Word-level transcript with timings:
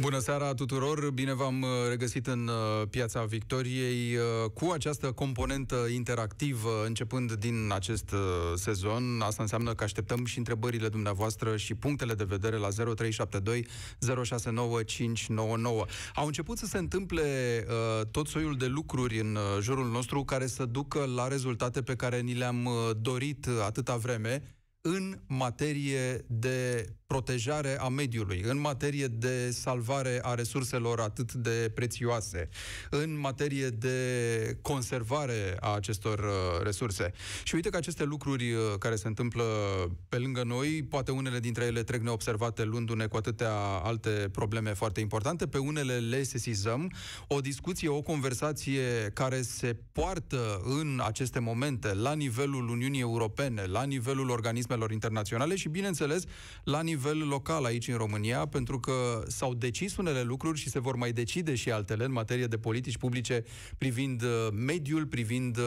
Bună 0.00 0.18
seara 0.18 0.54
tuturor, 0.54 1.10
bine 1.10 1.34
v-am 1.34 1.62
uh, 1.62 1.68
regăsit 1.88 2.26
în 2.26 2.48
uh, 2.48 2.88
Piața 2.90 3.24
Victoriei 3.24 4.16
uh, 4.16 4.50
cu 4.54 4.70
această 4.70 5.12
componentă 5.12 5.76
interactivă 5.94 6.84
începând 6.86 7.32
din 7.32 7.70
acest 7.72 8.14
sezon. 8.54 9.20
Asta 9.20 9.42
înseamnă 9.42 9.74
că 9.74 9.84
așteptăm 9.84 10.24
și 10.24 10.38
întrebările 10.38 10.88
dumneavoastră 10.88 11.56
și 11.56 11.74
punctele 11.74 12.14
de 12.14 12.24
vedere 12.24 12.56
la 12.56 12.68
0372 12.68 13.66
069599. 14.24 15.84
Au 16.14 16.26
început 16.26 16.58
să 16.58 16.66
se 16.66 16.78
întâmple 16.78 17.22
tot 18.10 18.26
soiul 18.26 18.56
de 18.56 18.66
lucruri 18.66 19.20
în 19.20 19.38
jurul 19.60 19.86
nostru 19.86 20.24
care 20.24 20.46
să 20.46 20.64
ducă 20.64 21.04
la 21.14 21.28
rezultate 21.28 21.82
pe 21.82 21.94
care 21.94 22.20
ni 22.20 22.34
le-am 22.34 22.68
dorit 23.00 23.46
atâta 23.66 23.96
vreme 23.96 24.42
în 24.86 25.18
materie 25.26 26.24
de 26.26 26.86
protejare 27.06 27.80
a 27.80 27.88
mediului, 27.88 28.42
în 28.46 28.60
materie 28.60 29.06
de 29.06 29.50
salvare 29.50 30.18
a 30.22 30.34
resurselor 30.34 31.00
atât 31.00 31.32
de 31.32 31.70
prețioase, 31.74 32.48
în 32.90 33.20
materie 33.20 33.68
de 33.68 33.98
conservare 34.62 35.56
a 35.60 35.74
acestor 35.74 36.18
uh, 36.18 36.62
resurse. 36.62 37.12
Și 37.42 37.54
uite 37.54 37.68
că 37.68 37.76
aceste 37.76 38.04
lucruri 38.04 38.52
uh, 38.52 38.60
care 38.78 38.94
se 38.94 39.06
întâmplă 39.06 39.44
pe 40.08 40.18
lângă 40.18 40.42
noi, 40.44 40.82
poate 40.82 41.10
unele 41.10 41.38
dintre 41.38 41.64
ele 41.64 41.82
trec 41.82 42.02
neobservate 42.02 42.64
luându-ne 42.64 43.06
cu 43.06 43.16
atâtea 43.16 43.54
alte 43.82 44.28
probleme 44.32 44.72
foarte 44.72 45.00
importante, 45.00 45.46
pe 45.46 45.58
unele 45.58 45.98
le 45.98 46.22
sesizăm. 46.22 46.92
O 47.28 47.40
discuție, 47.40 47.88
o 47.88 48.02
conversație 48.02 49.10
care 49.12 49.42
se 49.42 49.76
poartă 49.92 50.60
în 50.64 51.02
aceste 51.04 51.38
momente 51.38 51.94
la 51.94 52.12
nivelul 52.12 52.68
Uniunii 52.68 53.00
Europene, 53.00 53.64
la 53.64 53.82
nivelul 53.82 54.30
organismelor 54.30 54.72
internaționale 54.90 55.56
și, 55.56 55.68
bineînțeles, 55.68 56.22
la 56.64 56.82
nivel 56.82 56.92
nivel 56.94 57.28
local 57.28 57.64
aici 57.64 57.88
în 57.88 57.96
România, 57.96 58.46
pentru 58.46 58.80
că 58.80 59.22
s-au 59.26 59.54
decis 59.54 59.96
unele 59.96 60.22
lucruri 60.22 60.58
și 60.58 60.68
se 60.68 60.80
vor 60.80 60.96
mai 60.96 61.12
decide 61.12 61.54
și 61.54 61.70
altele 61.70 62.04
în 62.04 62.12
materie 62.12 62.46
de 62.46 62.56
politici 62.56 62.98
publice 62.98 63.44
privind 63.78 64.22
uh, 64.22 64.48
mediul, 64.52 65.06
privind 65.06 65.56
uh, 65.56 65.64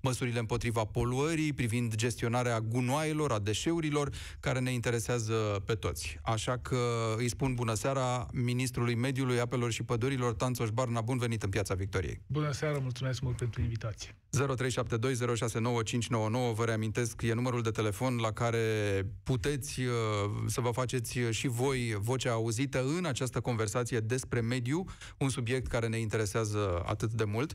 măsurile 0.00 0.38
împotriva 0.38 0.84
poluării, 0.84 1.52
privind 1.52 1.94
gestionarea 1.94 2.60
gunoaielor, 2.60 3.32
a 3.32 3.38
deșeurilor, 3.38 4.10
care 4.40 4.58
ne 4.58 4.72
interesează 4.72 5.62
pe 5.64 5.74
toți. 5.74 6.18
Așa 6.22 6.58
că 6.58 6.78
îi 7.16 7.28
spun 7.28 7.54
bună 7.54 7.74
seara 7.74 8.26
Ministrului 8.32 8.94
Mediului, 8.94 9.40
Apelor 9.40 9.72
și 9.72 9.82
Pădurilor, 9.82 10.34
Tanțoș 10.34 10.70
Barna, 10.70 11.00
bun 11.00 11.18
venit 11.18 11.42
în 11.42 11.50
Piața 11.50 11.74
Victoriei. 11.74 12.20
Bună 12.26 12.52
seara, 12.52 12.78
mulțumesc 12.78 13.20
mult 13.20 13.36
pentru 13.36 13.60
invitație. 13.60 14.16
0372069599, 14.34 14.38
vă 16.54 16.64
reamintesc, 16.64 17.22
e 17.22 17.34
numărul 17.34 17.62
de 17.62 17.70
telefon 17.70 18.16
la 18.16 18.32
care 18.34 19.06
puteți 19.22 19.80
uh, 19.80 19.90
să 20.46 20.60
vă 20.60 20.70
faceți 20.70 21.18
și 21.30 21.48
voi 21.48 21.96
vocea 22.00 22.32
auzită 22.32 22.84
în 22.96 23.04
această 23.04 23.40
conversație 23.40 24.00
despre 24.00 24.40
mediu, 24.40 24.84
un 25.18 25.28
subiect 25.28 25.66
care 25.66 25.86
ne 25.86 25.98
interesează 25.98 26.82
atât 26.86 27.12
de 27.12 27.24
mult. 27.24 27.54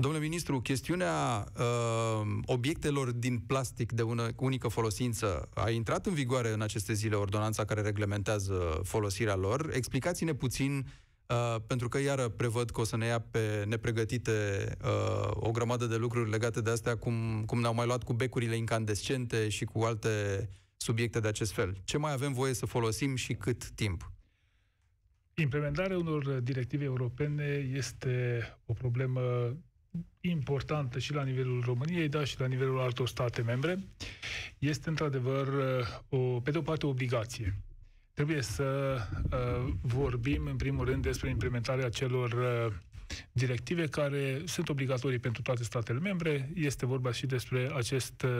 Domnule 0.00 0.22
ministru, 0.22 0.60
chestiunea 0.60 1.46
uh, 1.58 2.38
obiectelor 2.46 3.10
din 3.10 3.38
plastic 3.38 3.92
de 3.92 4.02
una, 4.02 4.28
unică 4.36 4.68
folosință 4.68 5.48
a 5.54 5.70
intrat 5.70 6.06
în 6.06 6.14
vigoare 6.14 6.52
în 6.52 6.60
aceste 6.60 6.92
zile 6.92 7.14
ordonanța 7.16 7.64
care 7.64 7.80
reglementează 7.80 8.80
folosirea 8.84 9.36
lor. 9.36 9.70
Explicați-ne 9.72 10.34
puțin 10.34 10.86
Uh, 11.28 11.56
pentru 11.66 11.88
că 11.88 11.98
iară 12.00 12.28
prevăd 12.28 12.70
că 12.70 12.80
o 12.80 12.84
să 12.84 12.96
ne 12.96 13.06
ia 13.06 13.18
pe 13.18 13.64
nepregătite 13.66 14.32
uh, 14.84 15.30
o 15.30 15.50
grămadă 15.50 15.86
de 15.86 15.96
lucruri 15.96 16.30
legate 16.30 16.60
de 16.60 16.70
astea, 16.70 16.96
cum, 16.96 17.44
cum 17.46 17.60
ne-au 17.60 17.74
mai 17.74 17.86
luat 17.86 18.02
cu 18.02 18.12
becurile 18.12 18.56
incandescente 18.56 19.48
și 19.48 19.64
cu 19.64 19.80
alte 19.80 20.08
subiecte 20.76 21.20
de 21.20 21.28
acest 21.28 21.52
fel. 21.52 21.76
Ce 21.84 21.98
mai 21.98 22.12
avem 22.12 22.32
voie 22.32 22.54
să 22.54 22.66
folosim 22.66 23.14
și 23.14 23.34
cât 23.34 23.70
timp? 23.70 24.12
Implementarea 25.34 25.98
unor 25.98 26.24
directive 26.24 26.84
europene 26.84 27.70
este 27.74 28.42
o 28.66 28.72
problemă 28.72 29.20
importantă 30.20 30.98
și 30.98 31.12
la 31.12 31.22
nivelul 31.22 31.62
României, 31.64 32.08
dar 32.08 32.26
și 32.26 32.40
la 32.40 32.46
nivelul 32.46 32.80
altor 32.80 33.08
state 33.08 33.42
membre. 33.42 33.78
Este 34.58 34.88
într-adevăr, 34.88 35.48
o, 36.08 36.40
pe 36.40 36.50
de 36.50 36.58
o 36.58 36.62
parte, 36.62 36.86
o 36.86 36.88
obligație 36.88 37.56
Trebuie 38.18 38.42
să 38.42 38.98
uh, 39.32 39.72
vorbim, 39.80 40.46
în 40.46 40.56
primul 40.56 40.84
rând, 40.84 41.02
despre 41.02 41.28
implementarea 41.28 41.88
celor 41.88 42.32
uh, 42.32 42.72
directive 43.32 43.86
care 43.86 44.42
sunt 44.44 44.68
obligatorii 44.68 45.18
pentru 45.18 45.42
toate 45.42 45.64
statele 45.64 45.98
membre. 45.98 46.50
Este 46.54 46.86
vorba 46.86 47.12
și 47.12 47.26
despre 47.26 47.70
acest, 47.74 48.22
uh, 48.22 48.30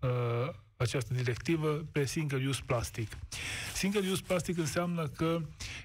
uh, 0.00 0.54
această 0.76 1.14
directivă 1.14 1.68
pe 1.92 2.04
single-use 2.04 2.60
plastic. 2.66 3.18
Single-use 3.74 4.22
plastic 4.26 4.58
înseamnă 4.58 5.06
că 5.06 5.40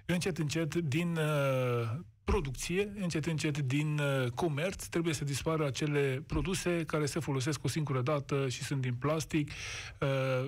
încet, 0.05 0.37
încet, 0.37 0.75
din 0.75 1.15
uh, 1.15 1.89
producție, 2.29 2.91
încet, 2.99 3.25
încet, 3.25 3.57
din 3.57 3.99
uh, 3.99 4.29
comerț, 4.29 4.85
trebuie 4.85 5.13
să 5.13 5.23
dispară 5.23 5.65
acele 5.65 6.23
produse 6.27 6.83
care 6.87 7.05
se 7.05 7.19
folosesc 7.19 7.63
o 7.63 7.67
singură 7.67 8.01
dată 8.01 8.47
și 8.49 8.63
sunt 8.63 8.81
din 8.81 8.93
plastic. 8.93 9.49
Uh, 9.49 10.07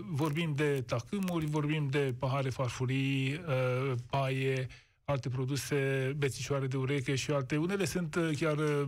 vorbim 0.09 0.53
de 0.56 0.84
tacâmuri, 0.88 1.46
vorbim 1.46 1.88
de 1.90 2.14
pahare 2.20 2.50
farfurii, 2.50 3.34
uh, 3.34 3.94
paie, 4.09 4.68
alte 5.12 5.30
produse, 5.30 6.14
bețișoare 6.18 6.68
de 6.68 6.78
ureche 6.78 7.16
și 7.16 7.31
alte. 7.31 7.58
Unele 7.58 7.86
sunt 7.86 8.16
uh, 8.16 8.30
chiar 8.40 8.58
uh, 8.58 8.88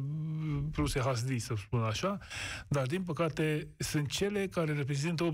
produse 0.72 1.00
HD, 1.00 1.40
să 1.40 1.54
spun 1.58 1.82
așa, 1.82 2.18
dar 2.68 2.86
din 2.86 3.02
păcate 3.02 3.68
sunt 3.78 4.10
cele 4.10 4.48
care 4.48 4.74
reprezintă 4.74 5.30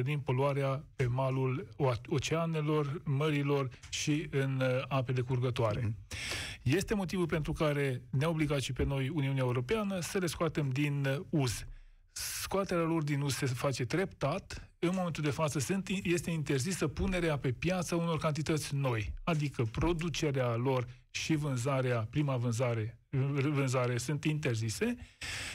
80% 0.00 0.02
din 0.02 0.18
poluarea 0.18 0.84
pe 0.96 1.06
malul 1.06 1.68
oceanelor, 2.08 3.02
mărilor 3.04 3.68
și 3.90 4.26
în 4.30 4.60
uh, 4.60 4.82
apele 4.88 5.20
curgătoare. 5.20 5.80
Mm-hmm. 5.80 6.17
Este 6.62 6.94
motivul 6.94 7.26
pentru 7.26 7.52
care 7.52 8.02
ne-a 8.10 8.28
obligat 8.28 8.60
și 8.60 8.72
pe 8.72 8.84
noi 8.84 9.08
Uniunea 9.08 9.42
Europeană 9.42 10.00
să 10.00 10.18
le 10.18 10.26
scoatem 10.26 10.68
din 10.70 11.24
uz. 11.30 11.64
Scoaterea 12.12 12.82
lor 12.82 13.02
din 13.02 13.20
uz 13.20 13.34
se 13.34 13.46
face 13.46 13.84
treptat. 13.84 14.70
În 14.78 14.90
momentul 14.94 15.22
de 15.22 15.30
față 15.30 15.58
sunt, 15.58 15.88
este 16.02 16.30
interzisă 16.30 16.88
punerea 16.88 17.38
pe 17.38 17.52
piață 17.52 17.94
unor 17.94 18.18
cantități 18.18 18.74
noi, 18.74 19.12
adică 19.24 19.64
producerea 19.64 20.54
lor 20.54 20.86
și 21.10 21.34
vânzarea, 21.34 22.06
prima 22.10 22.36
vânzare, 22.36 22.98
vânzare 23.42 23.98
sunt 23.98 24.24
interzise 24.24 24.96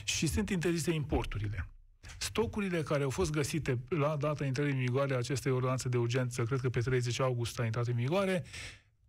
și 0.04 0.28
sunt 0.28 0.50
interzise 0.50 0.92
importurile. 0.92 1.68
Stocurile 2.18 2.82
care 2.82 3.04
au 3.04 3.10
fost 3.10 3.32
găsite 3.32 3.80
la 3.90 4.16
data 4.16 4.46
intrării 4.46 4.74
în 4.74 4.80
vigoare 4.80 5.14
a 5.14 5.18
acestei 5.18 5.52
ordonanțe 5.52 5.90
de 5.90 5.98
urgență, 5.98 6.44
cred 6.44 6.60
că 6.60 6.70
pe 6.70 6.80
30 6.80 7.20
august 7.20 7.60
a 7.60 7.66
intrat 7.66 7.88
în 7.88 7.96
vigoare, 7.96 8.44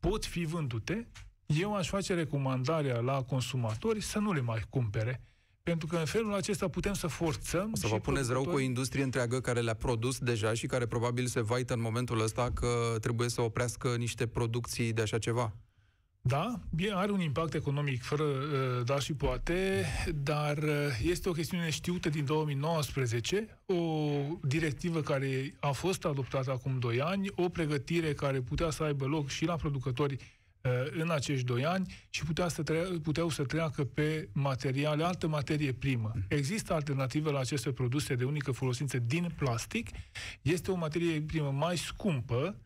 pot 0.01 0.25
fi 0.25 0.45
vândute. 0.45 1.09
Eu 1.47 1.75
aș 1.75 1.89
face 1.89 2.15
recomandarea 2.15 3.01
la 3.01 3.23
consumatori 3.23 4.01
să 4.01 4.19
nu 4.19 4.33
le 4.33 4.41
mai 4.41 4.63
cumpere 4.71 5.23
pentru 5.65 5.87
că 5.87 5.97
în 5.97 6.05
felul 6.05 6.35
acesta 6.35 6.69
putem 6.69 6.93
să 6.93 7.07
forțăm... 7.07 7.71
O 7.73 7.77
să 7.77 7.87
vă 7.87 7.99
puneți 7.99 8.33
rău 8.33 8.43
cu 8.43 8.51
o 8.51 8.59
industrie 8.59 9.03
întreagă 9.03 9.41
care 9.41 9.61
le-a 9.61 9.75
produs 9.75 10.19
deja 10.19 10.55
și 10.55 10.67
care 10.67 10.87
probabil 10.87 11.27
se 11.27 11.41
vaită 11.41 11.75
în 11.75 11.81
momentul 11.81 12.21
ăsta 12.21 12.51
că 12.55 12.97
trebuie 13.01 13.29
să 13.29 13.41
oprească 13.41 13.95
niște 13.97 14.27
producții 14.27 14.93
de 14.93 15.03
așa 15.03 15.19
ceva. 15.19 15.53
Da, 16.21 16.61
are 16.93 17.13
un 17.13 17.21
impact 17.21 17.55
economic 17.55 18.03
fără 18.03 18.23
uh, 18.23 18.85
dar 18.85 19.01
și 19.01 19.15
poate, 19.15 19.85
dar 20.15 20.57
uh, 20.57 20.71
este 21.03 21.29
o 21.29 21.33
chestiune 21.33 21.71
știută 21.71 22.09
din 22.09 22.25
2019, 22.25 23.59
o 23.67 23.75
directivă 24.43 25.01
care 25.01 25.55
a 25.61 25.71
fost 25.71 26.05
adoptată 26.05 26.51
acum 26.51 26.79
2 26.79 27.01
ani, 27.01 27.29
o 27.35 27.49
pregătire 27.49 28.13
care 28.13 28.41
putea 28.41 28.71
să 28.71 28.83
aibă 28.83 29.05
loc 29.05 29.29
și 29.29 29.45
la 29.45 29.57
producători 29.57 30.17
Uh, 30.17 30.34
în 30.91 31.11
acești 31.11 31.45
doi 31.45 31.65
ani 31.65 31.95
și 32.11 32.25
putea 32.25 32.49
să 32.49 32.63
trea, 32.63 32.83
puteau 33.03 33.29
să 33.29 33.45
treacă 33.45 33.85
pe 33.85 34.29
materiale, 34.33 35.05
altă 35.05 35.27
materie 35.27 35.73
primă. 35.73 36.13
Există 36.29 36.73
alternative 36.73 37.31
la 37.31 37.39
aceste 37.39 37.73
produse 37.73 38.15
de 38.15 38.25
unică 38.25 38.53
folosință 38.53 38.99
din 38.99 39.33
plastic. 39.37 39.89
Este 40.43 40.71
o 40.71 40.77
materie 40.77 41.21
primă 41.21 41.51
mai 41.51 41.77
scumpă, 41.77 42.57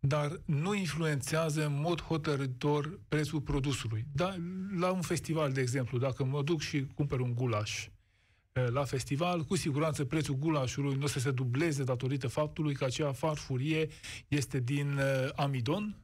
dar 0.00 0.40
nu 0.44 0.74
influențează 0.74 1.66
în 1.66 1.80
mod 1.80 2.02
hotărător 2.02 3.00
prețul 3.08 3.40
produsului. 3.40 4.04
Da, 4.12 4.34
la 4.78 4.90
un 4.90 5.00
festival, 5.00 5.52
de 5.52 5.60
exemplu, 5.60 5.98
dacă 5.98 6.24
mă 6.24 6.42
duc 6.42 6.60
și 6.60 6.86
cumpăr 6.94 7.20
un 7.20 7.34
gulaș, 7.34 7.86
uh, 7.86 8.66
la 8.68 8.84
festival, 8.84 9.42
cu 9.44 9.56
siguranță 9.56 10.04
prețul 10.04 10.34
gulașului 10.34 10.94
nu 10.94 11.04
o 11.04 11.06
să 11.06 11.18
se 11.18 11.30
dubleze 11.30 11.84
datorită 11.84 12.28
faptului 12.28 12.74
că 12.74 12.84
acea 12.84 13.12
farfurie 13.12 13.88
este 14.28 14.60
din 14.60 14.96
uh, 14.96 15.28
amidon, 15.36 15.96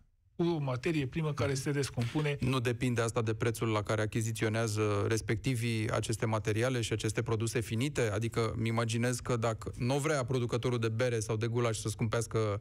o 0.48 0.58
materie 0.58 1.06
primă 1.06 1.32
care 1.32 1.54
se 1.54 1.70
descompune. 1.70 2.36
Nu 2.40 2.60
depinde 2.60 3.00
asta 3.00 3.22
de 3.22 3.34
prețul 3.34 3.68
la 3.68 3.82
care 3.82 4.02
achiziționează 4.02 5.04
respectivii 5.08 5.90
aceste 5.90 6.26
materiale 6.26 6.80
și 6.80 6.92
aceste 6.92 7.22
produse 7.22 7.60
finite? 7.60 8.00
Adică 8.00 8.52
îmi 8.56 8.68
imaginez 8.68 9.20
că 9.20 9.36
dacă 9.36 9.72
nu 9.76 9.98
vrea 9.98 10.24
producătorul 10.24 10.78
de 10.78 10.88
bere 10.88 11.20
sau 11.20 11.36
de 11.36 11.46
gulaș 11.46 11.76
să 11.76 11.88
scumpească 11.88 12.60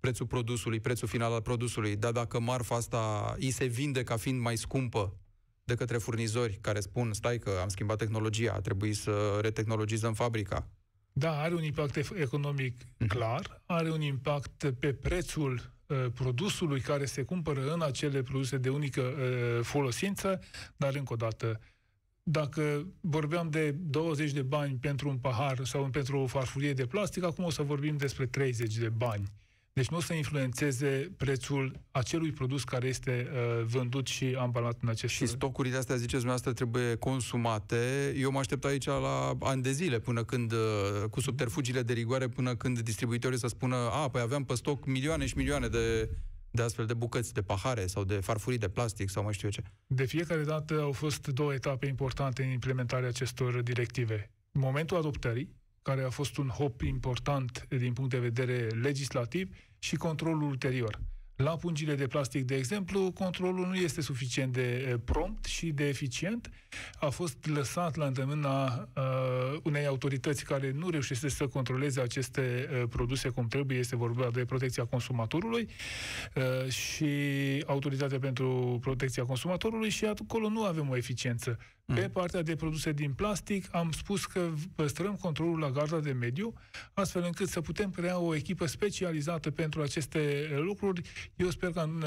prețul 0.00 0.26
produsului, 0.26 0.80
prețul 0.80 1.08
final 1.08 1.32
al 1.32 1.42
produsului, 1.42 1.96
dar 1.96 2.12
dacă 2.12 2.40
marfa 2.40 2.74
asta 2.74 3.34
îi 3.38 3.50
se 3.50 3.64
vinde 3.64 4.02
ca 4.02 4.16
fiind 4.16 4.40
mai 4.40 4.56
scumpă, 4.56 5.16
de 5.64 5.74
către 5.74 5.96
furnizori 5.96 6.58
care 6.60 6.80
spun, 6.80 7.12
stai 7.12 7.38
că 7.38 7.50
am 7.62 7.68
schimbat 7.68 7.98
tehnologia, 7.98 8.52
a 8.52 8.60
trebuit 8.60 8.96
să 8.96 9.38
retehnologizăm 9.40 10.14
fabrica. 10.14 10.68
Da, 11.12 11.40
are 11.40 11.54
un 11.54 11.62
impact 11.62 11.96
economic 12.14 12.82
mhm. 12.98 13.08
clar, 13.08 13.62
are 13.66 13.90
un 13.90 14.00
impact 14.00 14.72
pe 14.78 14.92
prețul 14.92 15.52
uh, 15.52 15.77
produsului 16.14 16.80
care 16.80 17.04
se 17.04 17.22
cumpără 17.22 17.72
în 17.72 17.82
acele 17.82 18.22
produse 18.22 18.56
de 18.56 18.68
unică 18.68 19.00
uh, 19.00 19.64
folosință, 19.64 20.40
dar 20.76 20.94
încă 20.94 21.12
o 21.12 21.16
dată, 21.16 21.60
dacă 22.22 22.86
vorbeam 23.00 23.50
de 23.50 23.70
20 23.70 24.32
de 24.32 24.42
bani 24.42 24.78
pentru 24.80 25.08
un 25.08 25.18
pahar 25.18 25.64
sau 25.64 25.88
pentru 25.90 26.18
o 26.18 26.26
farfurie 26.26 26.72
de 26.72 26.86
plastic, 26.86 27.22
acum 27.24 27.44
o 27.44 27.50
să 27.50 27.62
vorbim 27.62 27.96
despre 27.96 28.26
30 28.26 28.76
de 28.76 28.88
bani. 28.88 29.32
Deci 29.78 29.88
nu 29.88 29.96
o 29.96 30.00
să 30.00 30.12
influențeze 30.12 31.10
prețul 31.16 31.80
acelui 31.90 32.32
produs 32.32 32.64
care 32.64 32.86
este 32.86 33.28
uh, 33.32 33.64
vândut 33.64 34.06
și 34.06 34.36
ambalat 34.38 34.78
în 34.82 34.88
acest 34.88 35.14
Și 35.14 35.26
stocurile 35.26 35.76
astea, 35.76 35.94
ziceți 35.94 36.22
dumneavoastră, 36.22 36.52
trebuie 36.52 36.94
consumate. 36.94 38.14
Eu 38.16 38.30
mă 38.30 38.38
aștept 38.38 38.64
aici 38.64 38.86
la 38.86 39.36
ani 39.40 39.62
de 39.62 39.72
zile, 39.72 39.98
până 39.98 40.24
când, 40.24 40.52
uh, 40.52 40.58
cu 41.10 41.20
subterfugiile 41.20 41.82
de 41.82 41.92
rigoare, 41.92 42.28
până 42.28 42.54
când 42.54 42.80
distribuitorii 42.80 43.38
să 43.38 43.46
spună, 43.46 43.76
a, 43.76 44.08
păi 44.08 44.20
aveam 44.20 44.44
pe 44.44 44.54
stoc 44.54 44.86
milioane 44.86 45.26
și 45.26 45.36
milioane 45.36 45.68
de, 45.68 46.10
de 46.50 46.62
astfel 46.62 46.86
de 46.86 46.94
bucăți, 46.94 47.34
de 47.34 47.42
pahare 47.42 47.86
sau 47.86 48.04
de 48.04 48.14
farfurii 48.14 48.58
de 48.58 48.68
plastic 48.68 49.08
sau 49.08 49.22
mai 49.22 49.32
știu 49.32 49.48
eu 49.48 49.62
ce. 49.62 49.70
De 49.86 50.04
fiecare 50.04 50.42
dată 50.42 50.80
au 50.80 50.92
fost 50.92 51.26
două 51.26 51.54
etape 51.54 51.86
importante 51.86 52.42
în 52.42 52.50
implementarea 52.50 53.08
acestor 53.08 53.62
directive. 53.62 54.30
Momentul 54.52 54.96
adoptării, 54.96 55.56
care 55.82 56.02
a 56.02 56.10
fost 56.10 56.36
un 56.36 56.48
hop 56.48 56.80
important 56.80 57.66
din 57.68 57.92
punct 57.92 58.10
de 58.10 58.18
vedere 58.18 58.66
legislativ, 58.82 59.56
și 59.78 59.96
controlul 59.96 60.42
ulterior. 60.42 60.98
La 61.38 61.56
pungile 61.56 61.94
de 61.94 62.06
plastic, 62.06 62.44
de 62.44 62.54
exemplu, 62.56 63.12
controlul 63.12 63.66
nu 63.66 63.74
este 63.74 64.00
suficient 64.00 64.52
de 64.52 65.00
prompt 65.04 65.44
și 65.44 65.70
de 65.70 65.88
eficient. 65.88 66.50
A 67.00 67.08
fost 67.08 67.46
lăsat 67.46 67.96
la 67.96 68.06
îndemâna 68.06 68.88
uh, 68.96 69.60
unei 69.62 69.86
autorități 69.86 70.44
care 70.44 70.70
nu 70.70 70.90
reușește 70.90 71.28
să 71.28 71.46
controleze 71.46 72.00
aceste 72.00 72.68
uh, 72.72 72.88
produse 72.88 73.28
cum 73.28 73.48
trebuie, 73.48 73.78
este 73.78 73.96
vorba 73.96 74.30
de 74.32 74.44
protecția 74.44 74.84
consumatorului 74.84 75.68
uh, 76.34 76.70
și 76.70 77.08
Autoritatea 77.66 78.18
pentru 78.18 78.78
Protecția 78.80 79.24
Consumatorului 79.24 79.88
și 79.88 80.04
acolo 80.04 80.48
nu 80.48 80.64
avem 80.64 80.88
o 80.88 80.96
eficiență. 80.96 81.58
Mm. 81.88 81.94
Pe 81.94 82.08
partea 82.08 82.42
de 82.42 82.56
produse 82.56 82.92
din 82.92 83.12
plastic 83.12 83.74
am 83.74 83.90
spus 83.90 84.26
că 84.26 84.50
păstrăm 84.74 85.16
controlul 85.16 85.58
la 85.58 85.70
garda 85.70 86.00
de 86.00 86.12
mediu, 86.12 86.52
astfel 86.92 87.22
încât 87.22 87.48
să 87.48 87.60
putem 87.60 87.90
crea 87.90 88.18
o 88.18 88.34
echipă 88.34 88.66
specializată 88.66 89.50
pentru 89.50 89.82
aceste 89.82 90.48
lucruri. 90.56 91.02
Eu 91.36 91.50
sper 91.50 91.70
că 91.70 91.80
în 91.80 92.04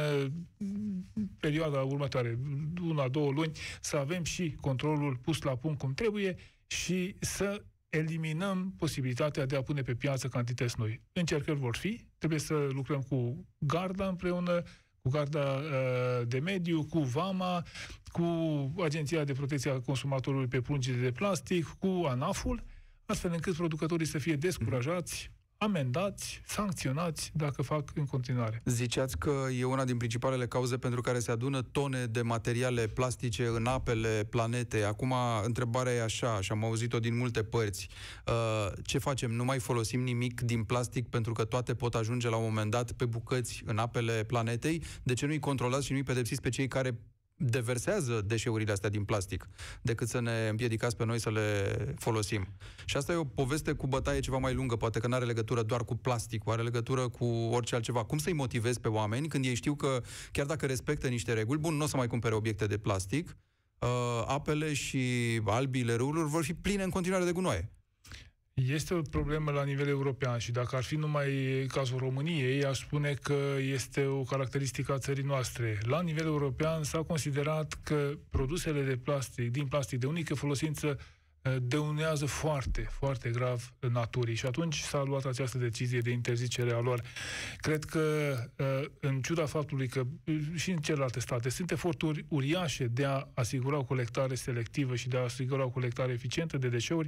perioada 1.40 1.80
următoare, 1.80 2.40
una, 2.82 3.08
două 3.08 3.32
luni, 3.32 3.52
să 3.80 3.98
avem 3.98 4.24
și 4.24 4.56
controlul 4.60 5.16
pus 5.16 5.42
la 5.42 5.56
punct 5.56 5.80
cum 5.80 5.94
trebuie 5.94 6.36
și 6.68 7.16
să 7.20 7.64
eliminăm 7.90 8.74
posibilitatea 8.78 9.46
de 9.46 9.56
a 9.56 9.62
pune 9.62 9.82
pe 9.82 9.96
piață 9.96 10.28
cantități 10.28 10.80
noi. 10.80 11.02
Încercări 11.14 11.60
vor 11.60 11.76
fi, 11.76 12.06
trebuie 12.18 12.40
să 12.40 12.68
lucrăm 12.72 13.02
cu 13.02 13.46
garda 13.58 14.08
împreună, 14.08 14.64
cu 15.02 15.10
Garda 15.10 15.40
uh, 15.40 16.28
de 16.28 16.40
Mediu, 16.40 16.86
cu 16.86 17.00
VAMA, 17.00 17.64
cu 18.12 18.24
Agenția 18.84 19.24
de 19.24 19.34
Protecție 19.34 19.72
a 19.72 19.80
Consumatorului 19.80 20.48
pe 20.48 20.62
pungile 20.62 21.02
de 21.02 21.12
plastic, 21.12 21.66
cu 21.80 22.06
ANAF-ul, 22.08 22.64
astfel 23.06 23.32
încât 23.34 23.56
producătorii 23.56 24.06
să 24.06 24.18
fie 24.18 24.36
descurajați 24.36 25.32
amendați, 25.64 26.42
sancționați 26.46 27.32
dacă 27.34 27.62
fac 27.62 27.90
în 27.96 28.06
continuare. 28.06 28.62
Ziceați 28.66 29.18
că 29.18 29.32
e 29.60 29.64
una 29.64 29.86
din 29.86 29.98
principalele 29.98 30.48
cauze 30.48 30.78
pentru 30.78 31.02
care 31.02 31.20
se 31.20 31.32
adună 31.32 31.62
tone 31.62 32.06
de 32.06 32.22
materiale 32.22 32.88
plastice 32.88 33.46
în 33.46 33.66
apele 33.66 34.28
planetei. 34.30 34.84
Acum, 34.84 35.14
întrebarea 35.44 35.94
e 35.94 36.02
așa, 36.02 36.42
și 36.42 36.52
am 36.52 36.64
auzit-o 36.64 37.00
din 37.00 37.18
multe 37.18 37.44
părți. 37.44 37.88
Uh, 38.28 38.72
ce 38.84 38.98
facem? 38.98 39.32
Nu 39.32 39.44
mai 39.44 39.60
folosim 39.60 40.04
nimic 40.04 40.42
din 40.42 40.64
plastic 40.64 41.08
pentru 41.08 41.34
că 41.34 41.44
toate 41.44 41.74
pot 41.74 41.96
ajunge 41.96 42.30
la 42.30 42.36
un 42.36 42.44
moment 42.44 42.72
dat 42.72 42.92
pe 42.92 43.06
bucăți 43.06 43.62
în 43.66 43.78
apele 43.78 44.24
planetei? 44.24 44.84
De 45.04 45.14
ce 45.14 45.26
nu-i 45.26 45.40
controlați 45.40 45.86
și 45.86 45.92
nu-i 45.92 46.04
pedepsiți 46.04 46.42
pe 46.42 46.50
cei 46.50 46.68
care 46.68 47.00
deversează 47.42 48.22
deșeurile 48.26 48.72
astea 48.72 48.90
din 48.90 49.04
plastic, 49.04 49.50
decât 49.82 50.08
să 50.08 50.20
ne 50.20 50.48
împiedicați 50.50 50.96
pe 50.96 51.06
noi 51.06 51.20
să 51.20 51.30
le 51.30 51.76
folosim. 52.00 52.48
Și 52.86 52.98
asta 52.98 53.12
e 53.12 53.16
o 53.16 53.24
poveste 53.24 53.74
cu 53.74 53.88
bătaie 53.88 54.20
ceva 54.20 54.38
mai 54.38 54.54
lungă, 54.54 54.76
poate 54.76 55.00
că 55.00 55.08
nu 55.08 55.16
are 55.16 55.26
legătură 55.26 55.64
doar 55.64 55.86
cu 55.86 55.96
plastic, 55.96 56.42
are 56.46 56.62
legătură 56.62 57.08
cu 57.08 57.26
orice 57.26 57.76
altceva. 57.76 58.04
Cum 58.04 58.18
să-i 58.18 58.34
motivezi 58.34 58.80
pe 58.80 58.88
oameni 58.88 59.28
când 59.28 59.46
ei 59.46 59.56
știu 59.56 59.76
că, 59.76 60.02
chiar 60.32 60.46
dacă 60.46 60.66
respectă 60.66 61.08
niște 61.08 61.34
reguli, 61.34 61.60
bun, 61.60 61.76
nu 61.76 61.84
o 61.84 61.88
să 61.88 61.98
mai 61.98 62.08
cumpere 62.08 62.36
obiecte 62.36 62.66
de 62.66 62.78
plastic, 62.78 63.38
uh, 63.80 64.24
apele 64.26 64.74
și 64.74 65.02
albile 65.46 65.94
râurilor 65.94 66.28
vor 66.28 66.44
fi 66.44 66.54
pline 66.54 66.84
în 66.84 66.90
continuare 66.90 67.26
de 67.26 67.32
gunoaie. 67.32 67.72
Este 68.54 68.94
o 68.94 69.02
problemă 69.02 69.52
la 69.52 69.64
nivel 69.64 69.88
european 69.88 70.38
și 70.38 70.52
dacă 70.52 70.76
ar 70.76 70.84
fi 70.84 70.96
numai 70.96 71.66
cazul 71.68 71.98
României, 71.98 72.66
aș 72.66 72.80
spune 72.80 73.14
că 73.14 73.56
este 73.60 74.06
o 74.06 74.24
caracteristică 74.24 74.94
a 74.94 74.98
țării 74.98 75.24
noastre. 75.24 75.78
La 75.82 76.02
nivel 76.02 76.26
european 76.26 76.84
s-a 76.84 77.04
considerat 77.04 77.80
că 77.84 78.18
produsele 78.30 78.82
de 78.82 78.98
plastic, 78.98 79.52
din 79.52 79.68
plastic 79.68 80.00
de 80.00 80.08
unică 80.08 80.36
folosință 80.36 80.98
Eh, 80.98 81.21
dăunează 81.62 82.26
foarte, 82.26 82.82
foarte 82.82 83.30
grav 83.30 83.74
naturii 83.92 84.36
și 84.36 84.46
atunci 84.46 84.80
s-a 84.80 85.04
luat 85.04 85.26
această 85.26 85.58
decizie 85.58 86.00
de 86.00 86.12
interzicere 86.12 86.74
a 86.74 86.80
lor. 86.80 87.02
Cred 87.58 87.84
că, 87.84 88.34
eh, 88.56 88.86
în 89.00 89.22
ciuda 89.22 89.46
faptului 89.46 89.88
că 89.88 90.04
eh, 90.24 90.40
și 90.56 90.72
în 90.72 90.78
celelalte 90.78 91.20
state 91.20 91.50
sunt 91.50 91.72
eforturi 91.72 92.26
uriașe 92.28 92.86
de 92.86 93.06
a 93.06 93.28
asigura 93.34 93.78
o 93.78 93.84
colectare 93.84 94.36
selectivă 94.36 94.96
și 94.96 95.08
de 95.08 95.18
a 95.18 95.24
asigura 95.24 95.64
o 95.64 95.70
colectare 95.70 96.12
eficientă 96.12 96.58
de 96.58 96.70
deșeuri, 96.70 97.08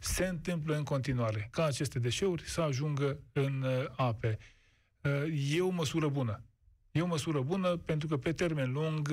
se 0.00 0.26
întâmplă 0.26 0.76
în 0.76 0.82
continuare 0.82 1.48
ca 1.52 1.64
aceste 1.64 1.98
deșeuri 1.98 2.42
să 2.42 2.60
ajungă 2.60 3.18
în 3.32 3.66
ape. 3.96 4.38
E 5.54 5.60
o 5.60 5.70
măsură 5.70 6.08
bună. 6.08 6.42
E 6.92 7.00
o 7.00 7.06
măsură 7.06 7.40
bună 7.40 7.76
pentru 7.76 8.08
că 8.08 8.16
pe 8.16 8.32
termen 8.32 8.72
lung 8.72 9.12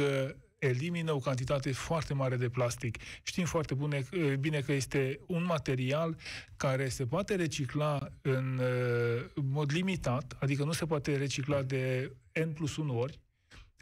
elimină 0.66 1.12
o 1.12 1.20
cantitate 1.20 1.72
foarte 1.72 2.14
mare 2.14 2.36
de 2.36 2.50
plastic. 2.50 2.98
Știm 3.24 3.46
foarte 3.46 3.74
bune, 3.74 4.04
bine 4.40 4.60
că 4.60 4.72
este 4.72 5.20
un 5.28 5.44
material 5.44 6.18
care 6.58 6.90
se 6.90 7.06
poate 7.06 7.36
recicla 7.36 8.08
în 8.22 8.62
mod 9.34 9.72
limitat, 9.72 10.38
adică 10.40 10.64
nu 10.64 10.72
se 10.72 10.86
poate 10.86 11.18
recicla 11.18 11.62
de 11.62 12.12
N 12.46 12.50
plus 12.50 12.78
1 12.78 13.00
ori, 13.00 13.20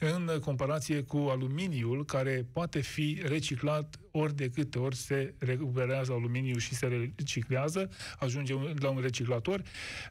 în 0.04 0.40
comparație 0.40 1.02
cu 1.02 1.18
aluminiul, 1.18 2.06
care 2.06 2.46
poate 2.54 2.80
fi 2.80 3.22
reciclat 3.26 4.00
ori 4.12 4.36
de 4.36 4.50
câte 4.50 4.80
ori 4.80 4.96
se 4.96 5.34
recuperează 5.38 6.12
aluminiul 6.12 6.60
și 6.60 6.76
se 6.76 7.12
reciclează, 7.18 7.90
ajunge 8.20 8.54
la 8.80 8.90
un 8.90 9.02
reciclator. 9.02 9.62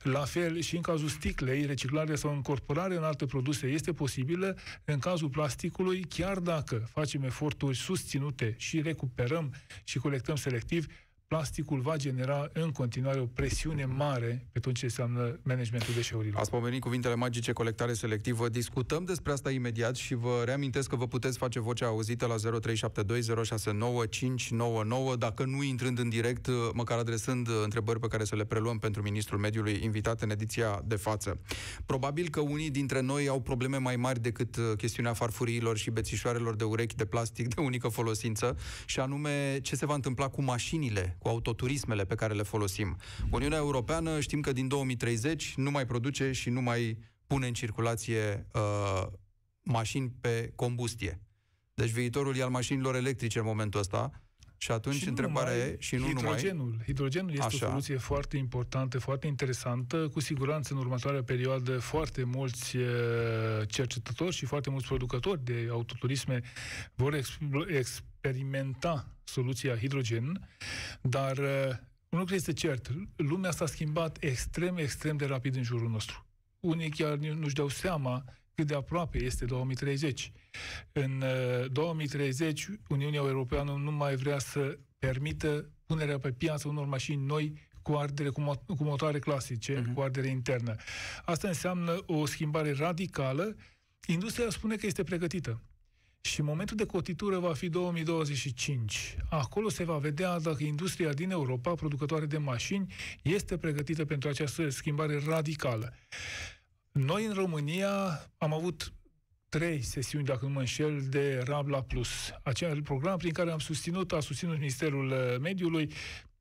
La 0.02 0.20
fel 0.24 0.60
și 0.60 0.76
în 0.76 0.82
cazul 0.82 1.08
sticlei, 1.08 1.66
reciclarea 1.66 2.16
sau 2.16 2.34
incorporarea 2.34 2.96
în 2.96 3.04
alte 3.04 3.26
produse 3.26 3.66
este 3.66 3.92
posibilă. 3.92 4.56
În 4.84 4.98
cazul 4.98 5.28
plasticului, 5.28 6.04
chiar 6.08 6.38
dacă 6.38 6.88
facem 6.92 7.22
eforturi 7.22 7.76
susținute 7.76 8.54
și 8.58 8.80
recuperăm 8.82 9.54
și 9.84 9.98
colectăm 9.98 10.36
selectiv, 10.36 10.86
plasticul 11.34 11.80
va 11.80 11.96
genera 11.96 12.48
în 12.52 12.70
continuare 12.70 13.20
o 13.20 13.24
presiune 13.24 13.84
mare 13.84 14.46
pe 14.52 14.58
tot 14.58 14.74
ce 14.74 14.84
înseamnă 14.84 15.38
managementul 15.42 15.94
deșeurilor. 15.94 16.40
Ați 16.40 16.50
pomenit 16.50 16.80
cuvintele 16.80 17.14
magice, 17.14 17.52
colectare 17.52 17.92
selectivă. 17.92 18.48
Discutăm 18.48 19.04
despre 19.04 19.32
asta 19.32 19.50
imediat 19.50 19.96
și 19.96 20.14
vă 20.14 20.42
reamintesc 20.44 20.88
că 20.88 20.96
vă 20.96 21.06
puteți 21.06 21.38
face 21.38 21.60
vocea 21.60 21.86
auzită 21.86 22.26
la 22.26 22.34
0372069599, 25.14 25.18
dacă 25.18 25.44
nu 25.44 25.62
intrând 25.62 25.98
în 25.98 26.08
direct, 26.08 26.48
măcar 26.72 26.98
adresând 26.98 27.48
întrebări 27.62 28.00
pe 28.00 28.08
care 28.08 28.24
să 28.24 28.36
le 28.36 28.44
preluăm 28.44 28.78
pentru 28.78 29.02
Ministrul 29.02 29.38
Mediului 29.38 29.80
invitat 29.82 30.22
în 30.22 30.30
ediția 30.30 30.82
de 30.84 30.96
față. 30.96 31.40
Probabil 31.86 32.28
că 32.28 32.40
unii 32.40 32.70
dintre 32.70 33.00
noi 33.00 33.28
au 33.28 33.40
probleme 33.40 33.76
mai 33.76 33.96
mari 33.96 34.20
decât 34.20 34.56
chestiunea 34.76 35.12
farfuriilor 35.12 35.76
și 35.76 35.90
bețișoarelor 35.90 36.56
de 36.56 36.64
urechi 36.64 36.94
de 36.94 37.04
plastic 37.04 37.54
de 37.54 37.60
unică 37.60 37.88
folosință, 37.88 38.56
și 38.86 39.00
anume 39.00 39.58
ce 39.62 39.76
se 39.76 39.86
va 39.86 39.94
întâmpla 39.94 40.28
cu 40.28 40.42
mașinile 40.42 41.14
cu 41.20 41.28
autoturismele 41.28 42.04
pe 42.04 42.14
care 42.14 42.34
le 42.34 42.42
folosim. 42.42 42.96
Uniunea 43.30 43.58
Europeană 43.58 44.20
știm 44.20 44.40
că 44.40 44.52
din 44.52 44.68
2030 44.68 45.54
nu 45.56 45.70
mai 45.70 45.86
produce 45.86 46.32
și 46.32 46.50
nu 46.50 46.60
mai 46.60 46.98
pune 47.26 47.46
în 47.46 47.52
circulație 47.52 48.46
uh, 48.54 49.06
mașini 49.62 50.12
pe 50.20 50.52
combustie. 50.54 51.20
Deci 51.74 51.90
viitorul 51.90 52.36
e 52.36 52.42
al 52.42 52.50
mașinilor 52.50 52.94
electrice 52.94 53.38
în 53.38 53.44
momentul 53.44 53.80
ăsta. 53.80 54.10
Și 54.62 54.70
atunci 54.70 54.94
și 54.94 55.08
întrebarea 55.08 55.56
e, 55.56 55.76
și 55.78 55.96
nu 55.96 56.06
hidrogenul. 56.06 56.66
numai... 56.66 56.84
Hidrogenul 56.84 57.30
este 57.30 57.44
Așa. 57.44 57.66
o 57.66 57.68
soluție 57.68 57.96
foarte 57.96 58.36
importantă, 58.36 58.98
foarte 58.98 59.26
interesantă. 59.26 60.08
Cu 60.08 60.20
siguranță, 60.20 60.72
în 60.72 60.78
următoarea 60.78 61.22
perioadă, 61.22 61.78
foarte 61.78 62.24
mulți 62.24 62.76
uh, 62.76 62.84
cercetători 63.66 64.34
și 64.34 64.46
foarte 64.46 64.70
mulți 64.70 64.86
producători 64.86 65.44
de 65.44 65.68
autoturisme 65.70 66.42
vor 66.94 67.20
experimenta 67.66 69.06
soluția 69.24 69.76
hidrogen, 69.76 70.48
dar 71.00 71.36
uh, 71.38 71.76
un 72.08 72.18
lucru 72.18 72.34
este 72.34 72.52
cert, 72.52 72.90
lumea 73.16 73.50
s-a 73.50 73.66
schimbat 73.66 74.16
extrem, 74.20 74.76
extrem 74.76 75.16
de 75.16 75.26
rapid 75.26 75.56
în 75.56 75.62
jurul 75.62 75.90
nostru. 75.90 76.26
Unii 76.60 76.90
chiar 76.90 77.16
nu-și 77.16 77.54
dau 77.54 77.68
seama 77.68 78.24
cât 78.60 78.68
de 78.68 78.74
aproape 78.74 79.24
este 79.24 79.44
2030. 79.44 80.32
În 80.92 81.24
2030, 81.72 82.68
Uniunea 82.88 83.20
Europeană 83.20 83.72
nu 83.72 83.92
mai 83.92 84.16
vrea 84.16 84.38
să 84.38 84.78
permită 84.98 85.70
punerea 85.86 86.18
pe 86.18 86.32
piață 86.32 86.68
unor 86.68 86.86
mașini 86.86 87.26
noi 87.26 87.52
cu 87.82 87.92
ardere 87.92 88.28
cu, 88.28 88.40
mo- 88.40 88.76
cu 88.76 88.84
motoare 88.84 89.18
clasice, 89.18 89.80
uh-huh. 89.80 89.94
cu 89.94 90.00
ardere 90.00 90.28
internă. 90.28 90.76
Asta 91.24 91.48
înseamnă 91.48 92.02
o 92.06 92.26
schimbare 92.26 92.72
radicală. 92.72 93.56
Industria 94.06 94.50
spune 94.50 94.76
că 94.76 94.86
este 94.86 95.02
pregătită. 95.02 95.62
Și 96.20 96.42
momentul 96.42 96.76
de 96.76 96.86
cotitură 96.86 97.38
va 97.38 97.54
fi 97.54 97.68
2025. 97.68 99.16
Acolo 99.30 99.68
se 99.68 99.84
va 99.84 99.98
vedea 99.98 100.38
dacă 100.38 100.62
industria 100.62 101.12
din 101.12 101.30
Europa, 101.30 101.74
producătoare 101.74 102.26
de 102.26 102.38
mașini, 102.38 102.94
este 103.22 103.56
pregătită 103.56 104.04
pentru 104.04 104.28
această 104.28 104.68
schimbare 104.68 105.20
radicală. 105.26 105.94
Noi 106.92 107.24
în 107.24 107.32
România 107.32 107.90
am 108.38 108.52
avut 108.52 108.92
trei 109.48 109.82
sesiuni, 109.82 110.24
dacă 110.24 110.44
nu 110.44 110.50
mă 110.50 110.58
înșel, 110.58 111.00
de 111.08 111.42
Rabla 111.44 111.82
Plus. 111.82 112.08
Acel 112.42 112.82
program 112.82 113.16
prin 113.16 113.32
care 113.32 113.50
am 113.50 113.58
susținut, 113.58 114.12
a 114.12 114.20
susținut 114.20 114.58
Ministerul 114.58 115.10
uh, 115.10 115.38
Mediului, 115.40 115.92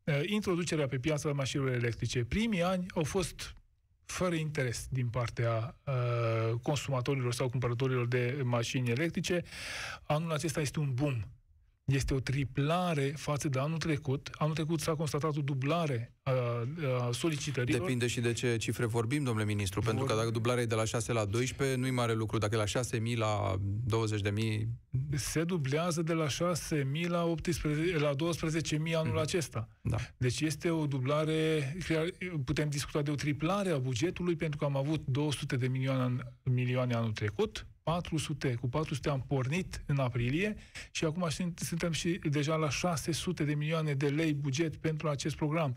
uh, 0.04 0.22
introducerea 0.26 0.88
pe 0.88 0.98
piața 0.98 1.32
mașinilor 1.32 1.74
electrice. 1.74 2.24
Primii 2.24 2.64
ani 2.64 2.86
au 2.96 3.04
fost 3.04 3.54
fără 4.06 4.36
interes 4.36 4.88
din 4.90 5.08
partea 5.08 5.76
uh, 5.86 6.60
consumatorilor 6.62 7.34
sau 7.34 7.50
cumpărătorilor 7.50 8.08
de 8.08 8.42
mașini 8.44 8.90
electrice. 8.90 9.44
Anul 10.04 10.32
acesta 10.32 10.62
este 10.62 10.80
un 10.80 10.94
boom 10.94 11.24
este 11.90 12.14
o 12.14 12.20
triplare 12.20 13.14
față 13.16 13.50
de 13.50 13.60
anul 13.60 13.78
trecut. 13.78 14.30
Anul 14.34 14.54
trecut 14.54 14.80
s-a 14.80 14.96
constatat 14.96 15.38
o 15.38 15.42
dublare 15.42 16.14
a, 16.24 16.32
a 17.08 17.12
solicitărilor. 17.12 17.80
Depinde 17.80 18.08
și 18.08 18.20
de 18.20 18.34
ce 18.34 18.58
cifre 18.58 18.86
vorbim, 18.86 19.24
domnule 19.24 19.46
ministru, 19.46 19.80
Vor... 19.80 19.90
pentru 19.90 20.08
că 20.08 20.20
dacă 20.20 20.30
dublarea 20.30 20.64
e 20.64 20.66
de 20.66 20.76
la 20.76 20.86
6 20.86 21.14
la 21.14 21.26
12, 21.26 21.78
nu-i 21.78 21.92
mare 21.92 22.14
lucru. 22.14 22.38
Dacă 22.38 22.56
e 22.56 22.58
la 22.58 22.82
6.000 22.82 23.16
la 23.16 23.60
20.000... 24.30 24.68
Se 25.16 25.44
dublează 25.44 26.02
de 26.02 26.14
la 26.14 26.26
6.000 26.26 27.08
la, 27.08 27.26
18, 27.26 27.98
la 27.98 28.16
12.000 28.16 28.96
anul 28.96 29.14
mm. 29.14 29.20
acesta. 29.20 29.70
Da. 29.82 29.98
Deci 30.18 30.42
este 30.42 30.70
o 30.70 30.86
dublare, 30.86 31.76
putem 32.46 32.70
discuta 32.70 33.02
de 33.02 33.12
o 33.12 33.16
triplare 33.16 33.70
a 33.70 33.78
bugetului, 33.78 34.36
pentru 34.36 34.58
că 34.58 34.66
am 34.66 34.76
avut 34.76 35.02
200 35.06 35.56
de 35.56 35.68
milioane, 35.68 36.34
milioane 36.44 36.94
anul 36.94 37.12
trecut, 37.12 37.68
400, 37.90 38.56
cu 38.60 38.68
400 38.68 39.10
am 39.10 39.24
pornit 39.28 39.84
în 39.86 40.00
aprilie 40.00 40.56
și 40.92 41.06
acum 41.06 41.28
suntem 41.56 41.92
și 41.92 42.20
deja 42.30 42.56
la 42.56 42.70
600 42.70 43.44
de 43.44 43.54
milioane 43.54 43.94
de 43.94 44.08
lei 44.08 44.34
buget 44.34 44.76
pentru 44.76 45.10
acest 45.10 45.36
program. 45.36 45.76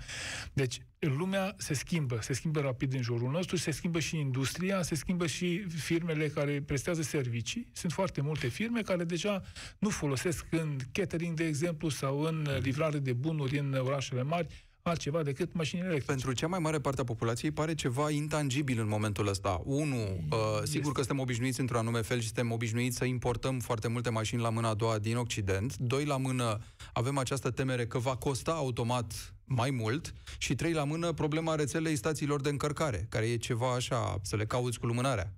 Deci, 0.53 0.79
lumea 0.99 1.55
se 1.57 1.75
schimbă, 1.75 2.19
se 2.21 2.33
schimbă 2.33 2.61
rapid 2.61 2.95
în 2.95 3.03
jurul 3.03 3.31
nostru, 3.31 3.57
se 3.57 3.71
schimbă 3.71 4.01
și 4.01 4.19
industria, 4.19 4.83
se 4.83 4.95
schimbă 4.95 5.27
și 5.27 5.59
firmele 5.69 6.29
care 6.29 6.63
prestează 6.63 7.03
servicii. 7.03 7.69
Sunt 7.73 7.93
foarte 7.93 8.21
multe 8.21 8.49
firme 8.49 8.83
care 8.83 9.05
deja 9.05 9.43
nu 9.79 9.89
folosesc 9.89 10.47
în 10.51 10.77
catering, 10.93 11.37
de 11.37 11.47
exemplu, 11.47 11.89
sau 11.89 12.21
în 12.21 12.49
livrare 12.61 12.99
de 12.99 13.13
bunuri 13.13 13.59
în 13.59 13.73
orașele 13.73 14.23
mari, 14.23 14.67
altceva 14.83 15.23
decât 15.23 15.53
mașinile 15.53 15.87
electrice. 15.87 16.13
Pentru 16.13 16.33
cea 16.33 16.47
mai 16.47 16.59
mare 16.59 16.81
parte 16.81 17.01
a 17.01 17.05
populației 17.05 17.51
pare 17.51 17.75
ceva 17.75 18.11
intangibil 18.11 18.81
în 18.81 18.89
momentul 18.89 19.29
ăsta. 19.29 19.61
Unu, 19.65 19.97
uh, 19.97 20.39
sigur 20.63 20.81
este. 20.81 20.93
că 20.93 21.03
suntem 21.03 21.19
obișnuiți 21.19 21.61
într-un 21.61 21.79
anume 21.79 22.01
fel 22.01 22.19
și 22.19 22.25
suntem 22.25 22.53
obișnuiți 22.53 22.97
să 22.97 23.05
importăm 23.05 23.59
foarte 23.59 23.89
multe 23.89 24.11
mașini 24.11 24.41
la 24.41 24.51
mâna 24.51 24.69
a 24.69 24.75
doua 24.75 24.99
din 24.99 25.17
Occident. 25.17 25.77
Doi, 25.77 26.05
la 26.05 26.17
mână 26.17 26.59
avem 26.93 27.19
această 27.19 27.51
temere 27.51 27.87
că 27.87 27.99
va 27.99 28.17
costa 28.17 28.53
automat 28.53 29.35
mai 29.45 29.71
mult 29.71 30.15
și 30.39 30.55
trei 30.55 30.73
la 30.73 30.85
mână 30.85 31.13
problema 31.13 31.55
rețelei 31.55 31.97
stațiilor 31.97 32.41
de 32.41 32.49
încărcare, 32.49 33.07
care 33.09 33.27
e 33.27 33.37
ceva 33.37 33.75
așa, 33.75 34.19
să 34.23 34.37
le 34.37 34.47
cauți 34.47 34.79
cu 34.79 34.87
lumânarea 34.87 35.33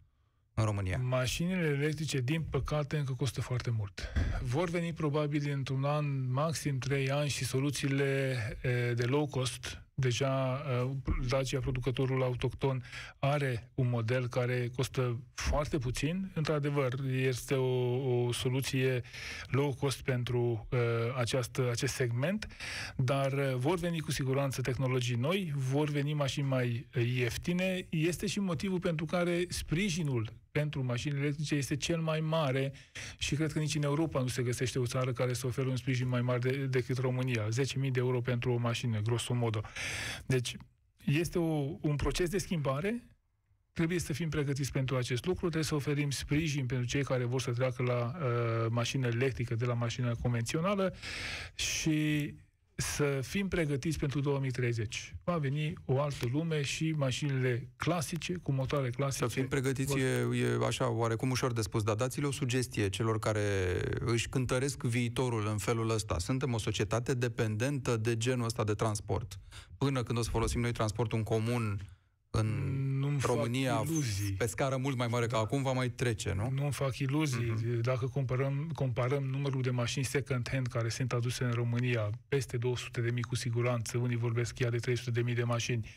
în 0.54 0.64
România? 0.64 0.98
Mașinile 1.02 1.66
electrice, 1.66 2.20
din 2.20 2.42
păcate, 2.42 2.96
încă 2.96 3.12
costă 3.12 3.40
foarte 3.40 3.70
mult. 3.70 4.12
Vor 4.42 4.68
veni 4.68 4.92
probabil 4.92 5.50
într-un 5.52 5.84
an, 5.84 6.32
maxim 6.32 6.78
trei 6.78 7.10
ani 7.10 7.28
și 7.28 7.44
soluțiile 7.44 8.36
de 8.94 9.04
low 9.04 9.26
cost. 9.26 9.78
Deja 9.96 10.62
Dacia, 11.28 11.58
producătorul 11.60 12.22
autohton, 12.22 12.82
are 13.18 13.70
un 13.74 13.88
model 13.88 14.28
care 14.28 14.70
costă 14.76 15.20
foarte 15.34 15.78
puțin. 15.78 16.30
Într-adevăr, 16.34 16.94
este 17.10 17.54
o, 17.54 18.24
o 18.24 18.32
soluție 18.32 19.02
low 19.46 19.74
cost 19.74 20.02
pentru 20.02 20.68
uh, 20.70 20.78
această, 21.18 21.68
acest 21.70 21.94
segment, 21.94 22.46
dar 22.96 23.32
uh, 23.32 23.54
vor 23.54 23.78
veni 23.78 24.00
cu 24.00 24.10
siguranță 24.10 24.60
tehnologii 24.60 25.16
noi, 25.16 25.52
vor 25.56 25.88
veni 25.88 26.12
mașini 26.12 26.46
mai 26.46 26.86
ieftine. 27.14 27.86
Este 27.90 28.26
și 28.26 28.40
motivul 28.40 28.80
pentru 28.80 29.04
care 29.04 29.44
sprijinul 29.48 30.32
pentru 30.60 30.84
mașini 30.84 31.18
electrice 31.18 31.54
este 31.54 31.76
cel 31.76 32.00
mai 32.00 32.20
mare 32.20 32.72
și 33.18 33.34
cred 33.34 33.52
că 33.52 33.58
nici 33.58 33.74
în 33.74 33.82
Europa 33.82 34.20
nu 34.20 34.26
se 34.26 34.42
găsește 34.42 34.78
o 34.78 34.86
țară 34.86 35.12
care 35.12 35.32
să 35.32 35.46
ofere 35.46 35.68
un 35.68 35.76
sprijin 35.76 36.08
mai 36.08 36.20
mare 36.20 36.38
de, 36.38 36.66
decât 36.66 36.98
România. 36.98 37.48
10.000 37.48 37.90
de 37.90 38.00
euro 38.00 38.20
pentru 38.20 38.52
o 38.52 38.56
mașină, 38.56 39.00
grosomodo. 39.00 39.60
Deci, 40.26 40.56
este 41.04 41.38
o, 41.38 41.78
un 41.80 41.96
proces 41.96 42.28
de 42.28 42.38
schimbare 42.38 43.02
Trebuie 43.72 43.98
să 43.98 44.12
fim 44.12 44.28
pregătiți 44.28 44.72
pentru 44.72 44.96
acest 44.96 45.24
lucru, 45.24 45.40
trebuie 45.40 45.64
să 45.64 45.74
oferim 45.74 46.10
sprijin 46.10 46.66
pentru 46.66 46.86
cei 46.86 47.04
care 47.04 47.24
vor 47.24 47.40
să 47.40 47.50
treacă 47.50 47.82
la 47.82 48.14
uh, 48.16 48.66
mașină 48.70 49.06
electrică 49.06 49.54
de 49.54 49.64
la 49.64 49.74
mașină 49.74 50.14
convențională 50.22 50.94
și 51.54 52.34
să 52.76 53.20
fim 53.22 53.48
pregătiți 53.48 53.98
pentru 53.98 54.20
2030. 54.20 55.14
Va 55.24 55.36
veni 55.36 55.72
o 55.84 56.00
altă 56.00 56.26
lume 56.32 56.62
și 56.62 56.94
mașinile 56.96 57.68
clasice, 57.76 58.34
cu 58.42 58.52
motoare 58.52 58.90
clasice... 58.90 59.24
Să 59.24 59.30
fim 59.30 59.48
pregătiți 59.48 59.90
vor... 59.90 59.98
e, 59.98 60.38
e 60.38 60.66
așa, 60.66 60.90
oarecum 60.90 61.30
ușor 61.30 61.52
de 61.52 61.60
spus, 61.60 61.82
dar 61.82 61.94
dați-le 61.94 62.26
o 62.26 62.32
sugestie 62.32 62.88
celor 62.88 63.18
care 63.18 63.40
își 63.98 64.28
cântăresc 64.28 64.82
viitorul 64.82 65.46
în 65.46 65.58
felul 65.58 65.90
ăsta. 65.90 66.18
Suntem 66.18 66.52
o 66.52 66.58
societate 66.58 67.14
dependentă 67.14 67.96
de 67.96 68.16
genul 68.16 68.44
ăsta 68.44 68.64
de 68.64 68.74
transport. 68.74 69.38
Până 69.76 70.02
când 70.02 70.18
o 70.18 70.22
să 70.22 70.30
folosim 70.30 70.60
noi 70.60 70.72
transportul 70.72 71.18
în 71.18 71.24
comun 71.24 71.80
în 72.30 72.93
nu 73.14 73.34
România, 73.34 73.82
pe 74.38 74.46
scară 74.46 74.76
mult 74.76 74.96
mai 74.96 75.06
mare 75.06 75.26
da. 75.26 75.36
ca 75.36 75.42
acum, 75.42 75.62
va 75.62 75.72
mai 75.72 75.88
trece, 75.88 76.32
nu? 76.32 76.50
Nu-mi 76.54 76.72
fac 76.72 76.98
iluzii. 76.98 77.54
Uh-huh. 77.54 77.80
Dacă 77.80 78.06
comparăm, 78.06 78.70
comparăm 78.74 79.24
numărul 79.24 79.62
de 79.62 79.70
mașini 79.70 80.04
second-hand 80.04 80.66
care 80.66 80.88
sunt 80.88 81.12
aduse 81.12 81.44
în 81.44 81.50
România, 81.52 82.10
peste 82.28 82.56
200 82.56 83.00
de 83.00 83.10
mii 83.10 83.22
cu 83.22 83.34
siguranță, 83.34 83.98
unii 83.98 84.16
vorbesc 84.16 84.54
chiar 84.54 84.70
de 84.70 84.78
300 84.78 85.10
de 85.10 85.20
mii 85.20 85.34
de 85.34 85.42
mașini, 85.42 85.88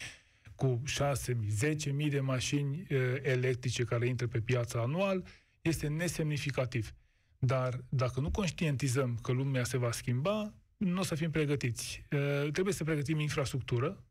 cu 0.55 0.81
6 0.85 1.33
mii, 1.33 1.49
10 1.49 1.91
mii 1.91 2.09
de 2.09 2.19
mașini 2.19 2.87
uh, 2.89 2.97
electrice 3.21 3.83
care 3.83 4.07
intră 4.07 4.27
pe 4.27 4.39
piața 4.39 4.79
anual, 4.79 5.23
este 5.61 5.87
nesemnificativ. 5.87 6.93
Dar 7.39 7.83
dacă 7.89 8.19
nu 8.19 8.31
conștientizăm 8.31 9.19
că 9.21 9.31
lumea 9.31 9.63
se 9.63 9.77
va 9.77 9.91
schimba, 9.91 10.53
nu 10.77 10.99
o 10.99 11.03
să 11.03 11.15
fim 11.15 11.31
pregătiți. 11.31 12.03
Uh, 12.11 12.51
trebuie 12.51 12.73
să 12.73 12.83
pregătim 12.83 13.19
infrastructură, 13.19 14.03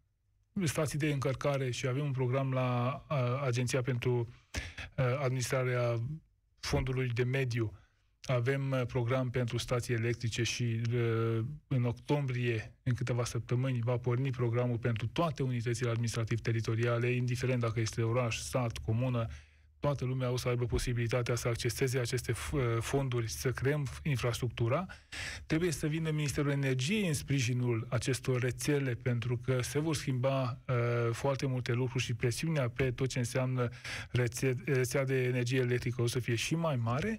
stații 0.65 0.99
de 0.99 1.13
încărcare 1.13 1.71
și 1.71 1.87
avem 1.87 2.05
un 2.05 2.13
program 2.13 2.53
la 2.53 3.03
uh, 3.11 3.17
Agenția 3.45 3.83
pentru 3.83 4.29
uh, 4.97 5.05
Administrarea 5.23 6.01
Fondului 6.61 7.09
de 7.09 7.25
Mediu. 7.25 7.73
Avem 8.23 8.71
uh, 8.71 8.83
program 8.87 9.31
pentru 9.31 9.59
stații 9.59 9.95
electrice 9.95 10.43
și 10.43 10.81
uh, 10.93 11.45
în 11.69 11.85
octombrie, 11.85 12.75
în 12.83 12.95
câteva 12.95 13.25
săptămâni, 13.25 13.81
va 13.85 13.97
porni 13.97 14.31
programul 14.31 14.79
pentru 14.79 15.07
toate 15.07 15.43
unitățile 15.43 15.91
administrativ-teritoriale, 15.91 17.11
indiferent 17.11 17.61
dacă 17.61 17.81
este 17.81 18.03
oraș, 18.03 18.39
stat, 18.39 18.79
comună, 18.79 19.27
toată 19.87 20.05
lumea 20.05 20.31
o 20.31 20.37
să 20.37 20.49
aibă 20.49 20.65
posibilitatea 20.65 21.35
să 21.35 21.49
acceseze 21.49 21.99
aceste 21.99 22.33
fonduri, 22.81 23.31
să 23.31 23.51
creăm 23.51 23.87
infrastructura, 24.03 24.87
trebuie 25.47 25.71
să 25.71 25.87
vină 25.87 26.11
Ministerul 26.11 26.51
Energiei 26.51 27.07
în 27.07 27.15
sprijinul 27.15 27.87
acestor 27.91 28.41
rețele, 28.41 28.95
pentru 28.95 29.37
că 29.37 29.63
se 29.63 29.79
vor 29.79 29.95
schimba 29.95 30.59
uh, 30.69 30.75
foarte 31.13 31.47
multe 31.47 31.73
lucruri 31.73 32.05
și 32.05 32.15
presiunea 32.15 32.69
pe 32.69 32.91
tot 32.91 33.09
ce 33.09 33.19
înseamnă 33.19 33.69
rețea, 34.11 34.55
rețea 34.65 35.05
de 35.05 35.23
energie 35.23 35.59
electrică 35.59 36.03
o 36.03 36.07
să 36.07 36.19
fie 36.19 36.35
și 36.35 36.55
mai 36.55 36.77
mare. 36.77 37.19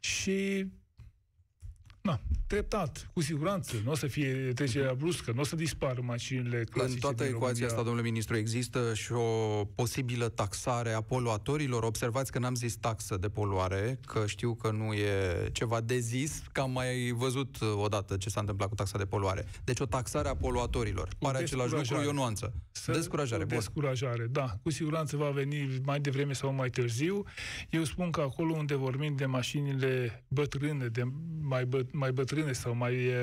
Și 0.00 0.66
Na, 2.06 2.20
treptat, 2.46 3.10
cu 3.12 3.20
siguranță. 3.20 3.76
Nu 3.84 3.90
o 3.90 3.94
să 3.94 4.06
fie 4.06 4.52
trecerea 4.54 4.94
bruscă, 4.94 5.32
nu 5.34 5.40
o 5.40 5.44
să 5.44 5.56
dispară 5.56 6.00
mașinile 6.02 6.64
clasice 6.70 6.94
În 6.94 7.00
toată 7.00 7.24
ecuația 7.24 7.46
România. 7.46 7.66
asta, 7.66 7.82
domnule 7.82 8.02
ministru, 8.02 8.36
există 8.36 8.94
și 8.94 9.12
o 9.12 9.64
posibilă 9.74 10.28
taxare 10.28 10.92
a 10.92 11.00
poluatorilor? 11.00 11.82
Observați 11.82 12.32
că 12.32 12.38
n-am 12.38 12.54
zis 12.54 12.76
taxă 12.76 13.16
de 13.16 13.28
poluare, 13.28 13.98
că 14.06 14.26
știu 14.26 14.54
că 14.54 14.70
nu 14.70 14.92
e 14.92 15.48
ceva 15.52 15.80
de 15.80 15.98
zis, 15.98 16.42
că 16.52 16.60
am 16.60 16.70
mai 16.70 17.10
văzut 17.16 17.56
odată 17.60 18.16
ce 18.16 18.28
s-a 18.28 18.40
întâmplat 18.40 18.68
cu 18.68 18.74
taxa 18.74 18.98
de 18.98 19.04
poluare. 19.04 19.44
Deci 19.64 19.80
o 19.80 19.86
taxare 19.86 20.28
a 20.28 20.36
poluatorilor. 20.36 21.08
Pare 21.18 21.38
același 21.38 21.72
lucru, 21.72 21.96
e 21.96 22.06
o 22.06 22.12
nuanță. 22.12 22.52
Să, 22.70 22.92
descurajare. 22.92 23.44
Descurajare, 23.44 24.26
da. 24.30 24.58
Cu 24.62 24.70
siguranță 24.70 25.16
va 25.16 25.30
veni 25.30 25.80
mai 25.84 26.00
devreme 26.00 26.32
sau 26.32 26.52
mai 26.52 26.70
târziu. 26.70 27.24
Eu 27.70 27.84
spun 27.84 28.10
că 28.10 28.20
acolo 28.20 28.54
unde 28.56 28.74
vorbim 28.74 29.16
de 29.16 29.26
mașinile 29.26 30.24
bătrâne, 30.28 30.86
de 30.86 31.02
mai 31.40 31.66
băt, 31.66 31.94
mai 31.96 32.12
bătrâne 32.12 32.52
sau 32.52 32.74
mai 32.74 33.06
uh, 33.06 33.14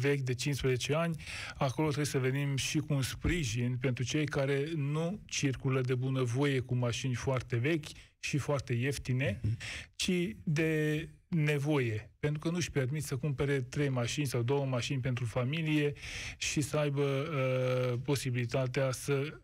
vechi 0.00 0.20
de 0.20 0.34
15 0.34 0.94
ani, 0.94 1.16
acolo 1.54 1.86
trebuie 1.86 2.06
să 2.06 2.18
venim 2.18 2.56
și 2.56 2.78
cu 2.78 2.94
un 2.94 3.02
sprijin 3.02 3.76
pentru 3.80 4.04
cei 4.04 4.26
care 4.26 4.72
nu 4.74 5.20
circulă 5.26 5.80
de 5.80 5.94
bunăvoie 5.94 6.60
cu 6.60 6.74
mașini 6.74 7.14
foarte 7.14 7.56
vechi 7.56 7.86
și 8.18 8.38
foarte 8.38 8.72
ieftine, 8.72 9.40
mm-hmm. 9.40 9.56
ci 9.96 10.36
de 10.42 11.08
nevoie, 11.28 12.10
pentru 12.18 12.38
că 12.40 12.48
nu-și 12.48 12.70
permit 12.70 13.04
să 13.04 13.16
cumpere 13.16 13.60
trei 13.60 13.88
mașini 13.88 14.26
sau 14.26 14.42
două 14.42 14.64
mașini 14.64 15.00
pentru 15.00 15.24
familie 15.24 15.92
și 16.36 16.60
să 16.60 16.76
aibă 16.76 17.02
uh, 17.02 17.98
posibilitatea 18.04 18.90
să 18.90 19.40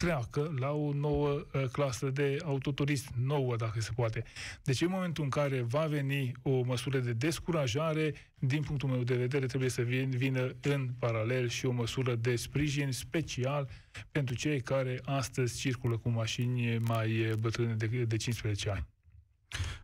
treacă 0.00 0.54
la 0.58 0.70
o 0.70 0.92
nouă 0.92 1.28
uh, 1.28 1.64
clasă 1.72 2.10
de 2.10 2.36
autoturism, 2.44 3.12
nouă 3.22 3.56
dacă 3.56 3.80
se 3.80 3.90
poate. 3.94 4.24
Deci 4.62 4.80
în 4.80 4.90
momentul 4.90 5.24
în 5.24 5.30
care 5.30 5.60
va 5.60 5.86
veni 5.86 6.32
o 6.42 6.62
măsură 6.62 6.98
de 6.98 7.12
descurajare, 7.12 8.14
din 8.38 8.62
punctul 8.62 8.88
meu 8.88 9.02
de 9.02 9.16
vedere 9.16 9.46
trebuie 9.46 9.70
să 9.70 9.82
vin, 9.82 10.10
vină 10.10 10.54
în 10.62 10.88
paralel 10.98 11.48
și 11.48 11.66
o 11.66 11.72
măsură 11.72 12.14
de 12.14 12.36
sprijin 12.36 12.92
special 12.92 13.68
pentru 14.10 14.34
cei 14.34 14.60
care 14.60 15.00
astăzi 15.04 15.58
circulă 15.58 15.98
cu 15.98 16.08
mașini 16.08 16.78
mai 16.78 17.34
bătrâne 17.40 17.74
de, 17.74 17.86
de 17.86 18.16
15 18.16 18.70
ani. 18.70 18.86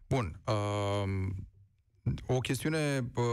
Bun. 0.09 0.41
Uh, 0.47 1.29
o 2.27 2.39
chestiune 2.39 3.11
uh, 3.15 3.25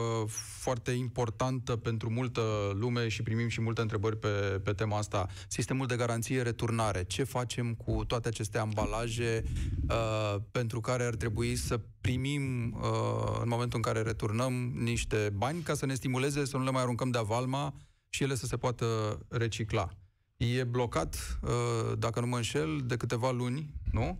foarte 0.60 0.92
importantă 0.92 1.76
pentru 1.76 2.10
multă 2.10 2.42
lume 2.74 3.08
și 3.08 3.24
primim 3.24 3.48
și 3.48 3.62
multe 3.62 3.82
întrebări 3.82 4.18
pe, 4.18 4.28
pe 4.64 4.72
tema 4.72 4.98
asta. 4.98 5.28
Sistemul 5.48 5.88
de 5.88 5.96
garanție 5.96 6.42
returnare. 6.42 7.04
Ce 7.04 7.24
facem 7.24 7.74
cu 7.74 8.04
toate 8.06 8.28
aceste 8.28 8.58
ambalaje 8.58 9.44
uh, 9.90 10.36
pentru 10.52 10.80
care 10.80 11.04
ar 11.04 11.16
trebui 11.16 11.56
să 11.56 11.80
primim 12.02 12.72
uh, 12.72 13.40
în 13.42 13.48
momentul 13.48 13.78
în 13.84 13.92
care 13.92 14.02
returnăm 14.02 14.54
niște 14.76 15.30
bani 15.34 15.62
ca 15.62 15.74
să 15.74 15.86
ne 15.86 15.94
stimuleze 15.94 16.46
să 16.46 16.58
nu 16.58 16.64
le 16.64 16.72
mai 16.72 16.82
aruncăm 16.82 17.10
de 17.10 17.18
avalma 17.18 17.74
și 18.10 18.24
ele 18.24 18.36
să 18.36 18.46
se 18.46 18.58
poată 18.58 18.86
recicla. 19.30 19.90
E 20.38 20.64
blocat, 20.64 21.40
uh, 21.42 21.98
dacă 21.98 22.20
nu 22.20 22.28
mă 22.28 22.36
înșel, 22.36 22.82
de 22.86 22.98
câteva 22.98 23.32
luni, 23.32 23.74
nu? 23.92 24.18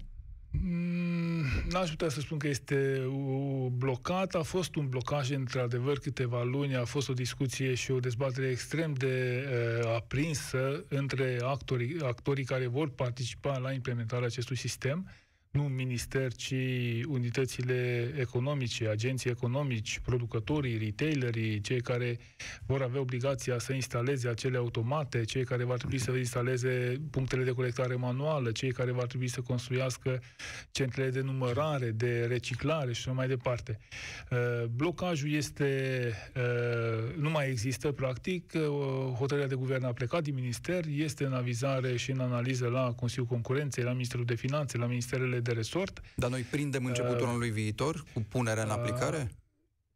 Mm, 0.62 1.46
n-aș 1.70 1.90
putea 1.90 2.10
să 2.10 2.20
spun 2.20 2.38
că 2.38 2.48
este 2.48 3.08
blocat. 3.72 4.36
A 4.36 4.42
fost 4.42 4.76
un 4.76 4.90
blocaj, 4.90 5.32
într-adevăr, 5.32 6.00
câteva 6.00 6.44
luni. 6.44 6.76
A 6.76 6.86
fost 6.86 7.10
o 7.10 7.14
discuție 7.14 7.74
și 7.74 7.92
o 7.92 8.00
dezbatere 8.00 8.50
extrem 8.50 8.94
de 8.94 9.46
uh, 9.82 9.94
aprinsă 9.96 10.86
între 10.88 11.38
actorii, 11.44 12.02
actorii 12.02 12.44
care 12.44 12.68
vor 12.68 12.90
participa 12.90 13.58
la 13.58 13.72
implementarea 13.72 14.26
acestui 14.26 14.58
sistem 14.58 15.10
nu 15.54 15.64
minister, 15.64 16.34
ci 16.34 16.54
unitățile 17.08 18.12
economice, 18.20 18.88
agenții 18.88 19.30
economici, 19.30 20.00
producătorii, 20.00 20.78
retailerii, 20.78 21.62
cei 21.62 21.82
care 21.82 22.20
vor 22.66 22.82
avea 22.82 23.00
obligația 23.00 23.60
să 23.60 23.74
instaleze 23.74 24.28
acele 24.28 24.58
automate, 24.58 25.24
cei 25.24 25.44
care 25.44 25.64
vor 25.64 25.78
trebui 25.78 25.98
să 25.98 26.12
instaleze 26.12 27.02
punctele 27.12 27.44
de 27.44 27.52
colectare 27.52 27.96
manuală, 27.96 28.52
cei 28.52 28.72
care 28.72 28.92
vor 28.92 29.08
trebui 29.08 29.28
să 29.28 29.42
construiască 29.42 30.22
centrele 30.72 31.10
de 31.10 31.22
numărare, 31.22 31.92
de 31.92 32.26
reciclare 32.26 32.94
și 32.94 33.02
așa 33.06 33.12
mai 33.12 33.28
departe. 33.28 33.80
Uh, 34.32 34.66
blocajul 34.66 35.32
este, 35.32 36.12
uh, 36.36 37.16
nu 37.16 37.30
mai 37.30 37.50
există 37.50 37.92
practic, 37.92 38.52
uh, 38.56 38.62
hotărârea 39.18 39.50
de 39.50 39.56
guvern 39.56 39.84
a 39.84 39.94
plecat 39.94 40.24
din 40.24 40.34
minister, 40.34 40.86
este 40.88 41.26
în 41.26 41.34
avizare 41.34 41.98
și 41.98 42.12
în 42.12 42.20
analiză 42.20 42.68
la 42.68 42.94
Consiliul 42.94 43.28
Concurenței, 43.28 43.84
la 43.84 43.92
Ministerul 43.92 44.26
de 44.26 44.36
Finanțe, 44.36 44.78
la 44.78 44.86
Ministerele 44.86 45.42
de 45.44 45.52
resort. 45.52 46.02
Dar 46.16 46.30
noi 46.30 46.42
prindem 46.42 46.86
începutul 46.86 47.22
uh, 47.22 47.28
anului 47.28 47.50
viitor 47.50 48.04
cu 48.14 48.26
punerea 48.30 48.64
în 48.64 48.70
uh, 48.70 48.76
aplicare? 48.76 49.32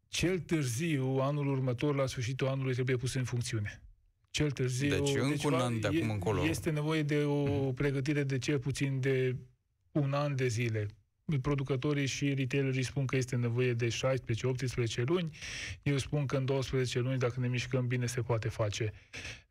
Cel 0.08 0.40
târziu, 0.40 1.06
anul 1.06 1.48
următor, 1.48 1.96
la 1.96 2.06
sfârșitul 2.06 2.48
anului, 2.48 2.74
trebuie 2.74 2.96
pus 2.96 3.14
în 3.14 3.24
funcțiune. 3.24 3.82
Cel 4.30 4.52
târziu... 4.52 4.90
Deci 4.90 5.16
încă 5.16 5.28
deci, 5.30 5.44
un 5.44 5.54
an 5.54 5.80
de 5.80 5.88
acum 5.88 6.10
încolo. 6.10 6.46
Este 6.46 6.70
nevoie 6.70 7.04
de 7.04 7.24
o 7.24 7.46
mm. 7.46 7.74
pregătire 7.74 8.24
de 8.24 8.38
cel 8.38 8.60
puțin 8.60 9.00
de 9.00 9.36
un 9.92 10.14
an 10.14 10.36
de 10.36 10.48
zile 10.48 10.88
producătorii 11.42 12.06
și 12.06 12.34
retailerii 12.34 12.84
spun 12.84 13.06
că 13.06 13.16
este 13.16 13.36
nevoie 13.36 13.74
de 13.74 13.88
16-18 15.02 15.04
luni. 15.06 15.38
Eu 15.84 15.98
spun 15.98 16.26
că 16.26 16.38
în 16.38 16.46
12 16.46 17.00
luni, 17.00 17.18
dacă 17.18 17.40
ne 17.40 17.48
mișcăm 17.48 17.88
bine, 17.88 18.06
se 18.06 18.22
poate 18.22 18.50
face. 18.50 18.94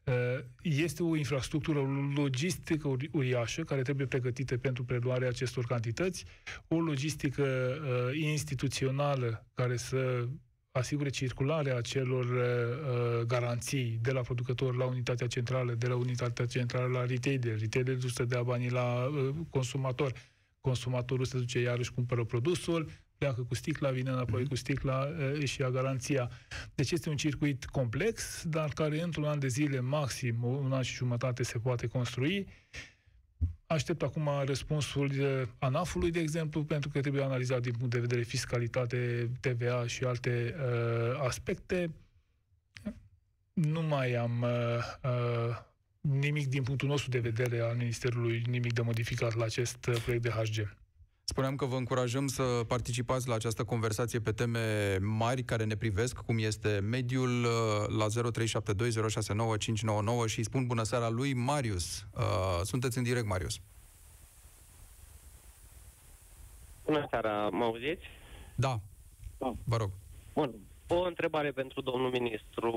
Uh, 0.06 0.44
este 0.62 1.02
o 1.02 1.16
infrastructură 1.16 1.80
logistică 2.14 2.96
uriașă 3.12 3.62
care 3.62 3.82
trebuie 3.82 4.06
pregătită 4.06 4.56
pentru 4.56 4.84
preluarea 4.84 5.28
acestor 5.28 5.64
cantități, 5.64 6.24
o 6.68 6.80
logistică 6.80 7.42
uh, 7.42 8.18
instituțională 8.18 9.46
care 9.54 9.76
să 9.76 10.28
asigure 10.70 11.08
circularea 11.08 11.76
acelor 11.76 12.24
uh, 12.24 13.26
garanții 13.26 13.98
de 14.02 14.12
la 14.12 14.20
producător 14.20 14.76
la 14.76 14.84
unitatea 14.84 15.26
centrală, 15.26 15.74
de 15.74 15.86
la 15.86 15.96
unitatea 15.96 16.46
centrală 16.46 16.98
la 16.98 17.04
retailer, 17.04 17.58
retailerul 17.58 18.08
să 18.08 18.24
dea 18.24 18.42
banii 18.42 18.70
la 18.70 19.04
uh, 19.04 19.34
consumator, 19.50 20.12
consumatorul 20.60 21.24
se 21.24 21.38
duce 21.38 21.60
iarăși 21.60 21.92
cumpără 21.92 22.24
produsul, 22.24 22.88
pleacă 23.18 23.42
cu 23.42 23.54
sticla, 23.54 23.90
vine 23.90 24.10
înapoi 24.10 24.42
mm-hmm. 24.42 24.48
cu 24.48 24.54
sticla, 24.54 25.08
și 25.44 25.60
ia 25.60 25.70
garanția. 25.70 26.30
Deci 26.74 26.90
este 26.90 27.08
un 27.08 27.16
circuit 27.16 27.64
complex, 27.64 28.44
dar 28.44 28.68
care 28.68 29.02
într-un 29.02 29.24
an 29.24 29.38
de 29.38 29.48
zile, 29.48 29.80
maxim 29.80 30.42
un 30.42 30.72
an 30.72 30.82
și 30.82 30.94
jumătate, 30.94 31.42
se 31.42 31.58
poate 31.58 31.86
construi. 31.86 32.46
Aștept 33.66 34.02
acum 34.02 34.28
răspunsul 34.44 35.10
ANAF-ului, 35.58 36.10
de 36.10 36.20
exemplu, 36.20 36.64
pentru 36.64 36.88
că 36.88 37.00
trebuie 37.00 37.22
analizat 37.22 37.60
din 37.60 37.72
punct 37.72 37.92
de 37.92 38.00
vedere 38.00 38.22
fiscalitate, 38.22 39.30
TVA 39.40 39.86
și 39.86 40.04
alte 40.04 40.54
uh, 40.58 41.20
aspecte. 41.26 41.90
Nu 43.52 43.82
mai 43.82 44.14
am 44.14 44.42
uh, 44.42 45.10
uh, 45.10 45.56
nimic 46.00 46.46
din 46.46 46.62
punctul 46.62 46.88
nostru 46.88 47.10
de 47.10 47.18
vedere 47.18 47.60
al 47.60 47.76
Ministerului, 47.76 48.42
nimic 48.46 48.72
de 48.72 48.82
modificat 48.82 49.34
la 49.34 49.44
acest 49.44 49.76
proiect 50.04 50.22
de 50.22 50.30
HG. 50.30 50.76
Spuneam 51.28 51.56
că 51.56 51.64
vă 51.64 51.76
încurajăm 51.76 52.26
să 52.26 52.42
participați 52.66 53.28
la 53.28 53.34
această 53.34 53.64
conversație 53.64 54.20
pe 54.20 54.32
teme 54.32 54.96
mari 55.00 55.42
care 55.42 55.64
ne 55.64 55.76
privesc, 55.76 56.16
cum 56.16 56.38
este 56.38 56.78
mediul, 56.82 57.44
uh, 57.44 57.50
la 57.98 58.06
0372069599 60.24 60.26
și 60.26 60.42
spun 60.42 60.66
bună 60.66 60.82
seara 60.82 61.08
lui 61.08 61.34
Marius. 61.34 62.06
Uh, 62.16 62.60
sunteți 62.62 62.98
în 62.98 63.04
direct, 63.04 63.26
Marius. 63.26 63.58
Bună 66.84 67.06
seara, 67.10 67.48
mă 67.48 67.64
auziți? 67.64 68.04
Da. 68.54 68.80
da. 69.38 69.54
Vă 69.64 69.76
rog. 69.76 69.90
Bun. 70.34 70.54
O 70.88 71.02
întrebare 71.02 71.50
pentru 71.50 71.80
domnul 71.80 72.10
ministru. 72.10 72.70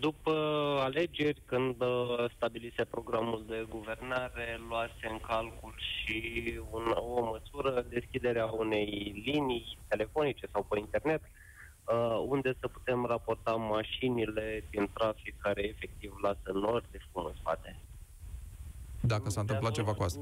După 0.00 0.32
alegeri, 0.80 1.42
când 1.44 1.80
uh, 1.80 2.24
stabilise 2.36 2.84
programul 2.84 3.44
de 3.48 3.66
guvernare, 3.68 4.60
luase 4.68 5.06
în 5.10 5.18
calcul 5.26 5.74
și 5.78 6.20
un, 6.70 6.94
o 6.94 7.24
măsură, 7.24 7.86
deschiderea 7.88 8.44
unei 8.44 9.22
linii 9.24 9.78
telefonice 9.88 10.46
sau 10.52 10.62
pe 10.62 10.78
internet, 10.78 11.22
uh, 11.22 12.24
unde 12.26 12.56
să 12.60 12.68
putem 12.68 13.04
raporta 13.04 13.52
mașinile 13.52 14.64
din 14.70 14.88
trafic 14.92 15.34
care 15.38 15.62
efectiv 15.68 16.14
lasă 16.22 16.50
nori 16.52 16.90
de 16.90 16.98
fum 17.12 17.24
în 17.24 17.32
spate. 17.40 17.76
Dacă 19.00 19.30
s-a 19.30 19.40
întâmplat 19.40 19.72
ceva 19.72 19.94
cu 19.94 20.02
asta. 20.02 20.20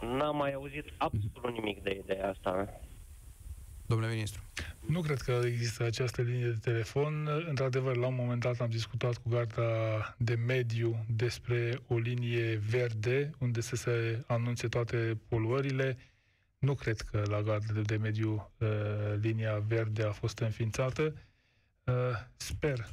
N-am 0.00 0.36
mai 0.36 0.52
auzit 0.52 0.84
absolut 0.96 1.58
nimic 1.58 1.82
de 1.82 2.02
ideea 2.04 2.28
asta. 2.28 2.80
Domnule 3.86 4.12
ministru. 4.12 4.42
Nu 4.86 5.00
cred 5.00 5.20
că 5.20 5.40
există 5.44 5.84
această 5.84 6.22
linie 6.22 6.46
de 6.46 6.58
telefon. 6.60 7.28
Într-adevăr, 7.48 7.96
la 7.96 8.06
un 8.06 8.14
moment 8.14 8.40
dat 8.40 8.60
am 8.60 8.68
discutat 8.68 9.16
cu 9.16 9.28
garda 9.28 9.62
de 10.18 10.34
mediu 10.34 11.04
despre 11.08 11.80
o 11.86 11.98
linie 11.98 12.56
verde 12.56 13.30
unde 13.38 13.60
să 13.60 13.76
se 13.76 14.24
anunțe 14.26 14.68
toate 14.68 15.18
poluările. 15.28 15.98
Nu 16.58 16.74
cred 16.74 17.00
că 17.00 17.22
la 17.26 17.42
garda 17.42 17.80
de 17.80 17.96
mediu 17.96 18.52
uh, 18.58 18.68
linia 19.20 19.58
verde 19.58 20.02
a 20.02 20.12
fost 20.12 20.38
înființată. 20.38 21.14
Uh, 21.84 21.94
sper 22.36 22.88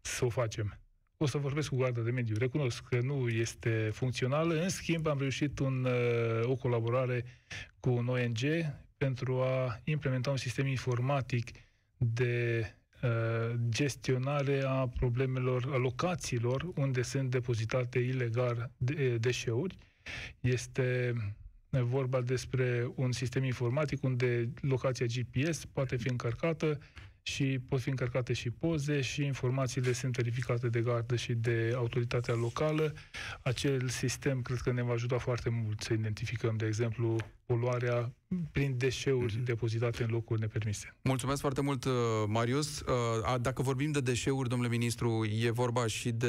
să 0.00 0.24
o 0.24 0.28
facem. 0.28 0.78
O 1.16 1.26
să 1.26 1.38
vorbesc 1.38 1.68
cu 1.68 1.76
garda 1.76 2.00
de 2.00 2.10
mediu. 2.10 2.36
Recunosc 2.38 2.82
că 2.88 3.00
nu 3.00 3.28
este 3.28 3.90
funcțională. 3.92 4.62
În 4.62 4.68
schimb, 4.68 5.06
am 5.06 5.18
reușit 5.18 5.58
un, 5.58 5.84
uh, 5.84 6.48
o 6.48 6.54
colaborare 6.54 7.24
cu 7.80 7.90
un 7.90 8.08
ONG 8.08 8.38
pentru 9.04 9.40
a 9.40 9.80
implementa 9.84 10.30
un 10.30 10.36
sistem 10.36 10.66
informatic 10.66 11.50
de 11.96 12.64
uh, 13.02 13.54
gestionare 13.68 14.62
a 14.66 14.88
problemelor, 14.88 15.68
a 15.72 15.76
locațiilor 15.76 16.68
unde 16.74 17.02
sunt 17.02 17.30
depozitate 17.30 17.98
ilegal 17.98 18.70
de, 18.76 19.16
deșeuri. 19.16 19.78
Este 20.40 21.14
vorba 21.70 22.20
despre 22.20 22.92
un 22.94 23.12
sistem 23.12 23.44
informatic 23.44 24.02
unde 24.02 24.52
locația 24.60 25.06
GPS 25.06 25.64
poate 25.64 25.96
fi 25.96 26.08
încărcată 26.08 26.78
și 27.22 27.58
pot 27.68 27.80
fi 27.80 27.88
încărcate 27.88 28.32
și 28.32 28.50
poze 28.50 29.00
și 29.00 29.24
informațiile 29.24 29.92
sunt 29.92 30.16
verificate 30.16 30.68
de 30.68 30.80
gardă 30.80 31.16
și 31.16 31.34
de 31.34 31.72
autoritatea 31.76 32.34
locală. 32.34 32.92
Acel 33.42 33.88
sistem 33.88 34.42
cred 34.42 34.58
că 34.58 34.72
ne 34.72 34.82
va 34.82 34.92
ajuta 34.92 35.18
foarte 35.18 35.48
mult 35.48 35.80
să 35.80 35.92
identificăm, 35.92 36.56
de 36.56 36.66
exemplu, 36.66 37.16
poluarea 37.46 38.12
prin 38.52 38.74
deșeuri 38.78 39.38
mm-hmm. 39.38 39.44
depozitate 39.44 40.02
în 40.02 40.10
locuri 40.10 40.40
nepermise. 40.40 40.96
Mulțumesc 41.02 41.40
foarte 41.40 41.60
mult, 41.60 41.84
uh, 41.84 41.92
Marius. 42.26 42.80
Uh, 42.80 43.34
dacă 43.40 43.62
vorbim 43.62 43.90
de 43.90 44.00
deșeuri, 44.00 44.48
domnule 44.48 44.70
ministru, 44.70 45.26
e 45.40 45.50
vorba 45.50 45.86
și 45.86 46.10
de 46.10 46.28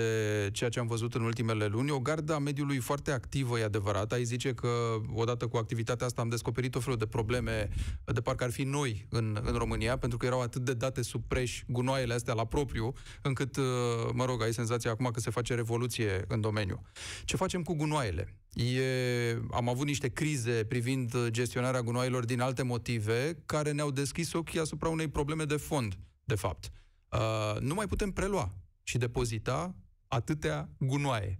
ceea 0.52 0.70
ce 0.70 0.80
am 0.80 0.88
văzut 0.88 1.14
în 1.14 1.22
ultimele 1.22 1.66
luni. 1.66 1.92
O 1.92 2.00
gardă 2.00 2.34
a 2.34 2.40
mediului 2.40 2.78
foarte 2.78 3.12
activă, 3.12 3.60
e 3.60 3.64
adevărat. 3.64 4.12
Ai 4.12 4.24
zice 4.24 4.54
că, 4.54 4.70
odată 5.14 5.48
cu 5.48 5.58
activitatea 5.58 6.06
asta, 6.06 6.22
am 6.22 6.30
descoperit 6.30 6.76
o 6.76 6.80
felul 6.80 6.98
de 6.98 7.06
probleme 7.06 7.70
de 8.06 8.22
parcă 8.22 8.44
ar 8.44 8.52
fi 8.52 8.64
noi 8.64 9.06
în, 9.10 9.40
în 9.44 9.54
România, 9.54 9.98
pentru 9.98 10.18
că 10.18 10.26
erau 10.26 10.42
atât 10.42 10.62
de 10.62 10.74
date 10.74 11.02
sub 11.02 11.24
preș 11.28 11.64
gunoaiele 11.68 12.14
astea 12.14 12.34
la 12.34 12.46
propriu, 12.46 12.94
încât, 13.22 13.58
uh, 13.58 13.64
mă 14.14 14.26
rog, 14.26 14.42
ai 14.42 14.54
senzația 14.54 14.92
acum 14.92 15.10
că 15.14 15.20
se 15.20 15.30
face 15.30 15.56
revoluție 15.56 16.26
în 16.28 16.42
domeniu. 16.42 16.82
Ce 17.26 17.36
facem 17.36 17.64
cu 17.64 17.74
gunoaiele? 17.74 18.34
E, 18.54 19.38
am 19.52 19.70
avut 19.70 19.86
niște 19.86 20.08
crize 20.08 20.66
privind 20.66 21.28
gestionarea 21.28 21.82
gunoaielor 21.82 22.26
din 22.26 22.40
alte 22.40 22.64
motive 22.64 23.38
care 23.46 23.72
ne-au 23.72 23.92
deschis 23.92 24.34
ochii 24.34 24.60
asupra 24.60 24.90
unei 24.90 25.08
probleme 25.08 25.46
de 25.46 25.58
fond, 25.58 25.98
de 26.24 26.36
fapt. 26.36 26.72
Uh, 27.12 27.60
nu 27.60 27.74
mai 27.74 27.86
putem 27.86 28.12
prelua 28.12 28.54
și 28.84 28.98
depozita 28.98 29.76
atâtea 30.08 30.70
gunoaie. 30.78 31.40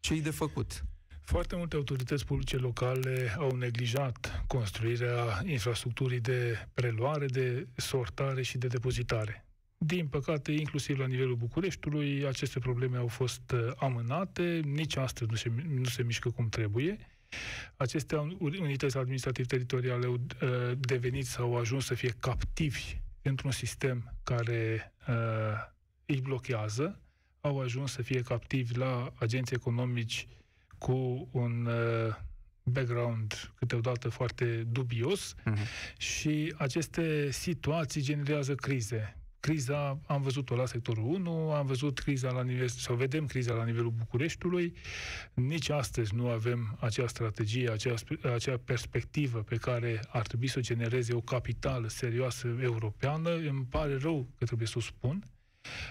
Ce-i 0.00 0.20
de 0.20 0.30
făcut? 0.30 0.84
Foarte 1.20 1.56
multe 1.56 1.76
autorități 1.76 2.24
publice 2.24 2.56
locale 2.56 3.34
au 3.38 3.56
neglijat 3.56 4.44
construirea 4.46 5.42
infrastructurii 5.44 6.20
de 6.20 6.68
preluare, 6.74 7.26
de 7.26 7.68
sortare 7.76 8.42
și 8.42 8.58
de 8.58 8.66
depozitare. 8.66 9.45
Din 9.78 10.06
păcate, 10.06 10.52
inclusiv 10.52 10.98
la 10.98 11.06
nivelul 11.06 11.36
Bucureștiului, 11.36 12.26
aceste 12.26 12.58
probleme 12.58 12.96
au 12.96 13.06
fost 13.06 13.50
uh, 13.54 13.72
amânate, 13.76 14.60
nici 14.64 14.96
astăzi 14.96 15.30
nu 15.30 15.36
se, 15.36 15.52
nu 15.68 15.84
se 15.84 16.02
mișcă 16.02 16.30
cum 16.30 16.48
trebuie. 16.48 16.98
Aceste 17.76 18.16
unități 18.38 18.96
administrativ-teritoriale 18.96 20.06
au 20.06 20.12
uh, 20.12 20.78
devenit 20.78 21.26
sau 21.26 21.46
au 21.46 21.56
ajuns 21.60 21.84
să 21.84 21.94
fie 21.94 22.14
captivi 22.20 23.00
într-un 23.22 23.50
sistem 23.50 24.14
care 24.22 24.92
uh, 25.08 25.14
îi 26.06 26.20
blochează, 26.20 27.00
au 27.40 27.60
ajuns 27.60 27.92
să 27.92 28.02
fie 28.02 28.22
captivi 28.22 28.76
la 28.76 29.12
agenții 29.18 29.56
economici 29.56 30.28
cu 30.78 31.28
un 31.30 31.66
uh, 31.66 32.14
background 32.62 33.52
câteodată 33.54 34.08
foarte 34.08 34.62
dubios 34.62 35.34
uh-huh. 35.34 35.96
și 35.96 36.54
aceste 36.56 37.30
situații 37.30 38.02
generează 38.02 38.54
crize 38.54 39.16
criza, 39.40 40.00
am 40.06 40.22
văzut-o 40.22 40.54
la 40.56 40.66
sectorul 40.66 41.04
1, 41.04 41.50
am 41.50 41.66
văzut 41.66 41.98
criza 41.98 42.30
la 42.30 42.42
nivel, 42.42 42.68
sau 42.68 42.94
vedem 42.94 43.26
criza 43.26 43.54
la 43.54 43.64
nivelul 43.64 43.90
Bucureștiului. 43.90 44.72
Nici 45.34 45.68
astăzi 45.68 46.14
nu 46.14 46.28
avem 46.28 46.76
acea 46.80 47.06
strategie, 47.06 47.70
acea, 47.70 47.94
acea 48.34 48.60
perspectivă 48.64 49.38
pe 49.38 49.56
care 49.56 50.00
ar 50.08 50.26
trebui 50.26 50.46
să 50.46 50.58
o 50.58 50.62
genereze 50.62 51.14
o 51.14 51.20
capitală 51.20 51.88
serioasă 51.88 52.56
europeană. 52.62 53.30
Îmi 53.30 53.66
pare 53.70 53.96
rău 53.96 54.28
că 54.38 54.44
trebuie 54.44 54.68
să 54.68 54.78
o 54.78 54.80
spun, 54.80 55.22
Eh, 55.22 55.35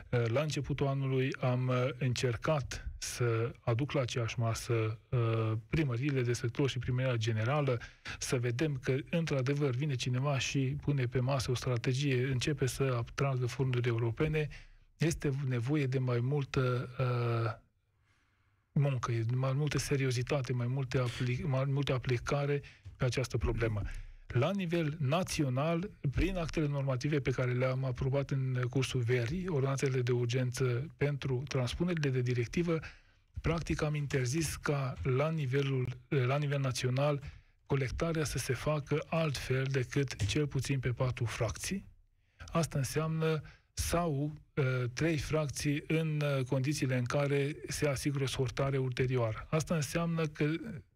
la 0.09 0.41
începutul 0.41 0.87
anului 0.87 1.35
am 1.39 1.69
eh, 1.69 1.89
încercat 1.97 2.89
să 2.97 3.51
aduc 3.59 3.91
la 3.91 4.01
aceeași 4.01 4.39
masă 4.39 4.99
eh, 5.09 5.51
primăriile 5.69 6.21
de 6.21 6.33
sector 6.33 6.69
și 6.69 6.79
primăria 6.79 7.15
generală, 7.15 7.79
să 8.19 8.39
vedem 8.39 8.79
că, 8.83 8.95
într-adevăr, 9.09 9.69
vine 9.69 9.95
cineva 9.95 10.39
și 10.39 10.75
pune 10.81 11.05
pe 11.05 11.19
masă 11.19 11.51
o 11.51 11.55
strategie, 11.55 12.27
începe 12.31 12.65
să 12.65 12.95
atragă 12.97 13.45
fonduri 13.45 13.87
europene, 13.87 14.47
este 14.97 15.31
nevoie 15.47 15.85
de 15.85 15.99
mai 15.99 16.19
multă 16.19 16.89
uh, 16.99 17.63
muncă, 18.71 19.11
mai 19.33 19.53
multă 19.53 19.77
seriozitate, 19.77 20.53
mai 20.53 20.67
multe, 20.67 20.99
apli- 20.99 21.43
mai 21.43 21.63
multe 21.67 21.91
aplicare 21.91 22.61
pe 22.97 23.05
această 23.05 23.37
problemă 23.37 23.81
la 24.37 24.51
nivel 24.51 24.97
național, 24.99 25.89
prin 26.11 26.37
actele 26.37 26.67
normative 26.67 27.19
pe 27.19 27.31
care 27.31 27.51
le-am 27.51 27.83
aprobat 27.85 28.29
în 28.29 28.65
cursul 28.69 29.01
verii, 29.01 29.47
ordonanțele 29.47 30.01
de 30.01 30.11
urgență 30.11 30.87
pentru 30.97 31.43
transpunerile 31.47 32.09
de 32.09 32.21
directivă, 32.21 32.79
practic 33.41 33.81
am 33.81 33.95
interzis 33.95 34.55
ca 34.55 34.93
la, 35.03 35.29
nivelul, 35.29 35.87
la 36.07 36.37
nivel 36.37 36.59
național 36.59 37.21
colectarea 37.65 38.23
să 38.23 38.37
se 38.37 38.53
facă 38.53 39.03
altfel 39.09 39.63
decât 39.63 40.25
cel 40.25 40.47
puțin 40.47 40.79
pe 40.79 40.89
patru 40.89 41.25
fracții. 41.25 41.85
Asta 42.51 42.77
înseamnă 42.77 43.41
sau 43.73 44.33
uh, 44.53 44.63
trei 44.93 45.17
fracții 45.17 45.83
în 45.87 46.21
uh, 46.21 46.43
condițiile 46.45 46.97
în 46.97 47.03
care 47.03 47.55
se 47.67 47.87
asigură 47.87 48.25
sortare 48.25 48.77
ulterioară. 48.77 49.47
Asta 49.49 49.75
înseamnă 49.75 50.25
că 50.25 50.45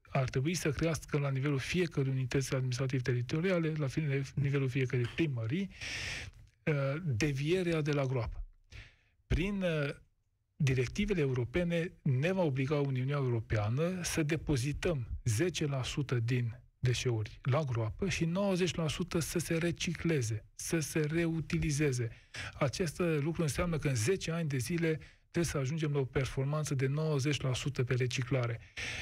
ar 0.10 0.30
trebui 0.30 0.54
să 0.54 0.72
crească 0.72 1.18
la 1.18 1.30
nivelul 1.30 1.60
fiecărui 1.60 2.12
unități 2.12 2.56
administrativ-teritoriale, 2.56 3.74
la 3.78 3.88
nivelul 4.34 4.70
fiecărei 4.70 5.06
primării, 5.16 5.70
uh, 6.64 7.02
devierea 7.06 7.82
de 7.82 7.92
la 7.92 8.06
groapă. 8.06 8.44
Prin 9.28 9.62
uh, 9.62 9.90
directivele 10.56 11.22
europene 11.22 11.94
ne 12.02 12.32
va 12.32 12.42
obliga 12.42 12.76
Uniunea 12.76 13.16
Europeană 13.16 14.00
să 14.04 14.24
depozităm 14.24 15.08
10% 16.18 16.24
din 16.24 16.60
deșeuri 16.80 17.40
la 17.42 17.64
groapă 17.64 18.10
și 18.10 18.26
90% 18.26 18.30
să 19.20 19.40
se 19.40 19.58
recicleze, 19.58 20.46
să 20.56 20.80
se 20.80 21.00
reutilizeze. 21.00 22.10
Acest 22.54 23.00
lucru 23.00 23.42
înseamnă 23.42 23.78
că 23.78 23.88
în 23.88 23.96
10 23.96 24.32
ani 24.32 24.50
de 24.50 24.58
zile 24.58 25.00
trebuie 25.32 25.52
să 25.54 25.58
ajungem 25.58 25.92
la 25.92 26.00
o 26.00 26.06
performanță 26.06 26.76
de 26.76 26.92
90% 27.82 27.86
pe 27.86 27.94
reciclare. 27.94 28.60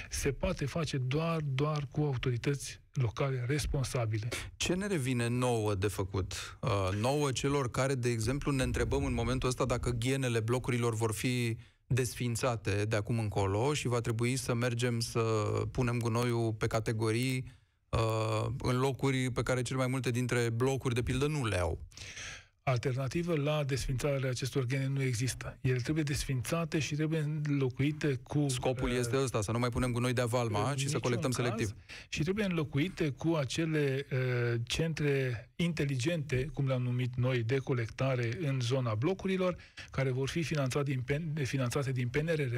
Se 0.09 0.31
poate 0.31 0.65
face 0.65 0.97
doar, 0.97 1.41
doar 1.41 1.87
cu 1.91 2.01
autorități 2.01 2.81
locale 2.93 3.45
responsabile. 3.47 4.27
Ce 4.55 4.73
ne 4.73 4.87
revine 4.87 5.27
nouă 5.27 5.75
de 5.75 5.87
făcut? 5.87 6.57
Uh, 6.61 6.89
nouă 7.01 7.31
celor 7.31 7.71
care, 7.71 7.95
de 7.95 8.09
exemplu, 8.09 8.51
ne 8.51 8.63
întrebăm 8.63 9.05
în 9.05 9.13
momentul 9.13 9.49
ăsta 9.49 9.65
dacă 9.65 9.89
ghenele 9.89 10.39
blocurilor 10.39 10.95
vor 10.95 11.13
fi 11.13 11.57
desfințate 11.87 12.85
de 12.85 12.95
acum 12.95 13.19
încolo 13.19 13.73
și 13.73 13.87
va 13.87 13.99
trebui 13.99 14.35
să 14.35 14.53
mergem 14.53 14.99
să 14.99 15.19
punem 15.71 15.99
gunoiul 15.99 16.53
pe 16.53 16.67
categorii 16.67 17.45
uh, 17.89 18.45
în 18.57 18.79
locuri 18.79 19.31
pe 19.31 19.43
care 19.43 19.61
cel 19.61 19.77
mai 19.77 19.87
multe 19.87 20.11
dintre 20.11 20.49
blocuri, 20.49 20.93
de 20.93 21.01
pildă, 21.01 21.27
nu 21.27 21.45
le 21.45 21.59
au 21.59 21.79
alternativă 22.69 23.35
la 23.35 23.63
desfințarea 23.63 24.29
acestor 24.29 24.65
gene 24.65 24.87
nu 24.87 25.01
există. 25.01 25.57
Ele 25.61 25.77
trebuie 25.77 26.03
desfințate 26.03 26.79
și 26.79 26.95
trebuie 26.95 27.19
înlocuite 27.19 28.19
cu... 28.23 28.45
Scopul 28.47 28.89
uh, 28.89 28.95
este 28.97 29.17
ăsta, 29.17 29.41
să 29.41 29.51
nu 29.51 29.59
mai 29.59 29.69
punem 29.69 29.91
gunoi 29.91 30.13
de 30.13 30.21
avalma 30.21 30.73
și 30.75 30.89
să 30.89 30.99
colectăm 30.99 31.31
caz, 31.31 31.45
selectiv. 31.45 31.75
Și 32.09 32.21
trebuie 32.23 32.45
înlocuite 32.45 33.09
cu 33.09 33.33
acele 33.33 34.05
uh, 34.11 34.59
centre 34.63 35.49
inteligente, 35.55 36.49
cum 36.53 36.67
le-am 36.67 36.81
numit 36.81 37.15
noi, 37.15 37.43
de 37.43 37.57
colectare 37.57 38.37
în 38.41 38.59
zona 38.59 38.95
blocurilor, 38.95 39.55
care 39.91 40.11
vor 40.11 40.29
fi 40.29 40.43
finanțate 40.43 40.91
din, 40.91 41.03
finanțate 41.43 41.91
din 41.91 42.07
PNRR, 42.07 42.57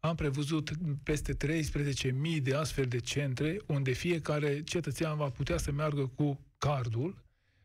am 0.00 0.14
prevăzut 0.14 0.70
peste 1.02 1.36
13.000 1.36 2.42
de 2.42 2.54
astfel 2.54 2.84
de 2.84 2.98
centre 2.98 3.60
unde 3.66 3.90
fiecare 3.90 4.62
cetățean 4.62 5.16
va 5.16 5.28
putea 5.28 5.56
să 5.56 5.72
meargă 5.72 6.06
cu 6.06 6.40
cardul 6.58 7.22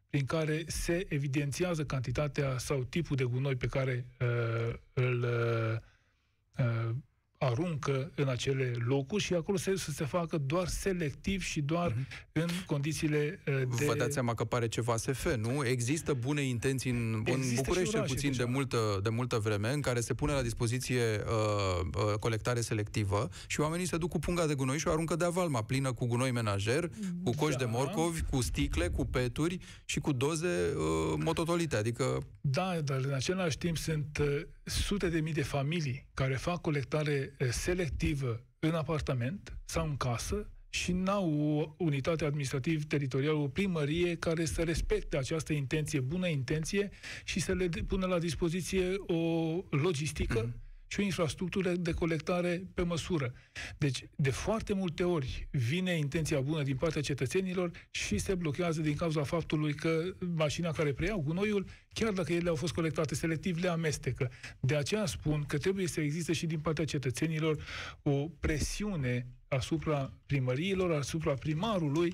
prin 0.09 0.25
care 0.25 0.63
se 0.67 1.05
evidențiază 1.09 1.85
cantitatea 1.85 2.57
sau 2.57 2.83
tipul 2.83 3.15
de 3.15 3.23
gunoi 3.23 3.55
pe 3.55 3.67
care 3.67 4.07
uh, 4.19 4.73
îl 4.93 5.23
uh, 5.23 6.65
uh 6.65 6.95
aruncă 7.37 8.11
în 8.15 8.27
acele 8.27 8.73
locuri 8.85 9.23
și 9.23 9.33
acolo 9.33 9.57
se, 9.57 9.75
să 9.75 9.91
se 9.91 10.05
facă 10.05 10.37
doar 10.37 10.67
selectiv 10.67 11.41
și 11.41 11.61
doar 11.61 11.91
uh-huh. 11.91 12.31
în 12.31 12.47
condițiile 12.65 13.39
uh, 13.47 13.77
de... 13.77 13.85
Vă 13.85 13.95
dați 13.95 14.13
seama 14.13 14.33
că 14.33 14.43
pare 14.43 14.67
ceva 14.67 14.95
SF, 14.95 15.35
nu? 15.35 15.65
Există 15.65 16.13
bune 16.13 16.41
intenții 16.41 16.91
în, 16.91 17.23
în 17.25 17.41
București, 17.55 17.93
cel 17.93 18.03
puțin 18.03 18.33
de 18.37 18.43
multă, 18.43 18.99
de 19.03 19.09
multă 19.09 19.37
vreme, 19.37 19.73
în 19.73 19.81
care 19.81 19.99
se 19.99 20.13
pune 20.13 20.33
la 20.33 20.41
dispoziție 20.41 21.01
uh, 21.01 21.87
uh, 21.95 22.13
colectare 22.19 22.61
selectivă 22.61 23.29
și 23.47 23.59
oamenii 23.59 23.85
se 23.85 23.97
duc 23.97 24.09
cu 24.09 24.19
punga 24.19 24.45
de 24.45 24.55
gunoi 24.55 24.77
și 24.77 24.87
o 24.87 24.91
aruncă 24.91 25.15
de 25.15 25.25
avalma, 25.25 25.63
plină 25.63 25.93
cu 25.93 26.05
gunoi 26.05 26.31
menajer, 26.31 26.89
cu 27.23 27.31
coși 27.31 27.57
da. 27.57 27.63
de 27.63 27.71
morcovi, 27.71 28.21
cu 28.21 28.41
sticle, 28.41 28.87
cu 28.87 29.05
peturi 29.05 29.57
și 29.85 29.99
cu 29.99 30.11
doze 30.11 30.73
uh, 30.75 31.21
mototolite, 31.23 31.75
adică... 31.75 32.17
Da, 32.41 32.77
dar 32.83 32.99
în 33.03 33.13
același 33.13 33.57
timp 33.57 33.77
sunt 33.77 34.17
uh, 34.21 34.41
sute 34.67 35.09
de 35.09 35.19
mii 35.19 35.33
de 35.33 35.43
familii 35.43 36.07
care 36.13 36.35
fac 36.35 36.61
colectare 36.61 37.35
selectivă 37.49 38.43
în 38.59 38.73
apartament 38.73 39.57
sau 39.65 39.85
în 39.85 39.97
casă 39.97 40.49
și 40.69 40.91
n-au 40.91 41.39
o 41.39 41.83
unitate 41.83 42.25
administrativ-teritorială, 42.25 43.37
o 43.37 43.47
primărie 43.47 44.15
care 44.15 44.45
să 44.45 44.63
respecte 44.63 45.17
această 45.17 45.53
intenție, 45.53 45.99
bună 45.99 46.27
intenție 46.27 46.89
și 47.23 47.39
să 47.39 47.53
le 47.53 47.69
pună 47.87 48.05
la 48.05 48.19
dispoziție 48.19 48.95
o 49.07 49.63
logistică 49.69 50.45
mm-hmm 50.45 50.65
și 50.87 50.99
o 50.99 51.03
infrastructură 51.03 51.71
de 51.71 51.91
colectare 51.91 52.63
pe 52.73 52.81
măsură. 52.81 53.33
Deci, 53.77 54.03
de 54.15 54.29
foarte 54.29 54.73
multe 54.73 55.03
ori 55.03 55.47
vine 55.51 55.97
intenția 55.97 56.39
bună 56.39 56.63
din 56.63 56.75
partea 56.75 57.01
cetățenilor 57.01 57.71
și 57.91 58.17
se 58.17 58.35
blochează 58.35 58.81
din 58.81 58.95
cauza 58.95 59.23
faptului 59.23 59.73
că 59.73 60.13
mașina 60.35 60.71
care 60.71 60.93
preia 60.93 61.15
gunoiul, 61.15 61.65
chiar 61.93 62.11
dacă 62.11 62.33
ele 62.33 62.49
au 62.49 62.55
fost 62.55 62.73
colectate 62.73 63.15
selectiv, 63.15 63.57
le 63.57 63.67
amestecă. 63.67 64.31
De 64.59 64.75
aceea 64.75 65.05
spun 65.05 65.43
că 65.43 65.57
trebuie 65.57 65.87
să 65.87 66.01
existe 66.01 66.33
și 66.33 66.45
din 66.45 66.59
partea 66.59 66.85
cetățenilor 66.85 67.63
o 68.01 68.27
presiune 68.39 69.27
asupra 69.47 70.13
primăriilor, 70.25 70.91
asupra 70.91 71.33
primarului, 71.33 72.11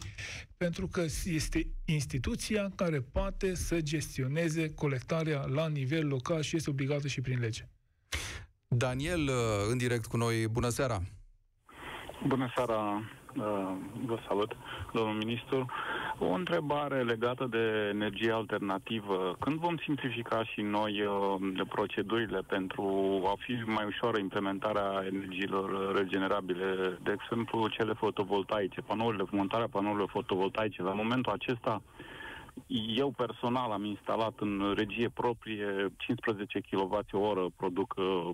pentru 0.58 0.88
că 0.88 1.06
este 1.26 1.68
instituția 1.86 2.72
care 2.76 3.02
poate 3.02 3.56
să 3.56 3.82
gestioneze 3.82 4.74
colectarea 4.74 5.46
la 5.46 5.68
nivel 5.68 6.08
local 6.08 6.42
și 6.42 6.56
este 6.56 6.70
obligată 6.70 7.08
și 7.08 7.22
prin 7.22 7.40
lege. 7.40 7.68
Daniel, 8.78 9.22
uh, 9.28 9.36
în 9.72 9.78
direct 9.78 10.06
cu 10.06 10.18
noi, 10.18 10.48
bună 10.52 10.70
seara! 10.70 10.98
Bună 12.28 12.52
seara, 12.56 13.04
uh, 13.36 13.72
vă 14.06 14.18
salut, 14.28 14.52
domnul 14.94 15.16
ministru. 15.16 15.66
O 16.20 16.32
întrebare 16.32 17.04
legată 17.04 17.48
de 17.50 17.90
energie 17.94 18.32
alternativă. 18.32 19.36
Când 19.40 19.60
vom 19.60 19.78
simplifica 19.78 20.44
și 20.44 20.62
noi 20.62 21.02
uh, 21.06 21.62
procedurile 21.70 22.40
pentru 22.48 22.84
a 23.26 23.34
fi 23.40 23.52
mai 23.66 23.86
ușoară 23.86 24.20
implementarea 24.20 25.04
energiilor 25.12 25.96
regenerabile, 25.96 26.98
de 27.04 27.16
exemplu 27.22 27.68
cele 27.68 27.94
fotovoltaice, 27.94 28.82
panourile, 28.82 29.24
montarea 29.32 29.68
panourilor 29.72 30.10
fotovoltaice, 30.10 30.82
la 30.82 30.94
momentul 30.94 31.32
acesta 31.32 31.82
eu 32.96 33.12
personal 33.12 33.72
am 33.72 33.84
instalat 33.86 34.34
în 34.40 34.74
regie 34.76 35.10
proprie 35.10 35.94
15 35.98 36.60
kWh 36.60 37.46
produc 37.56 37.94
uh, 37.98 38.30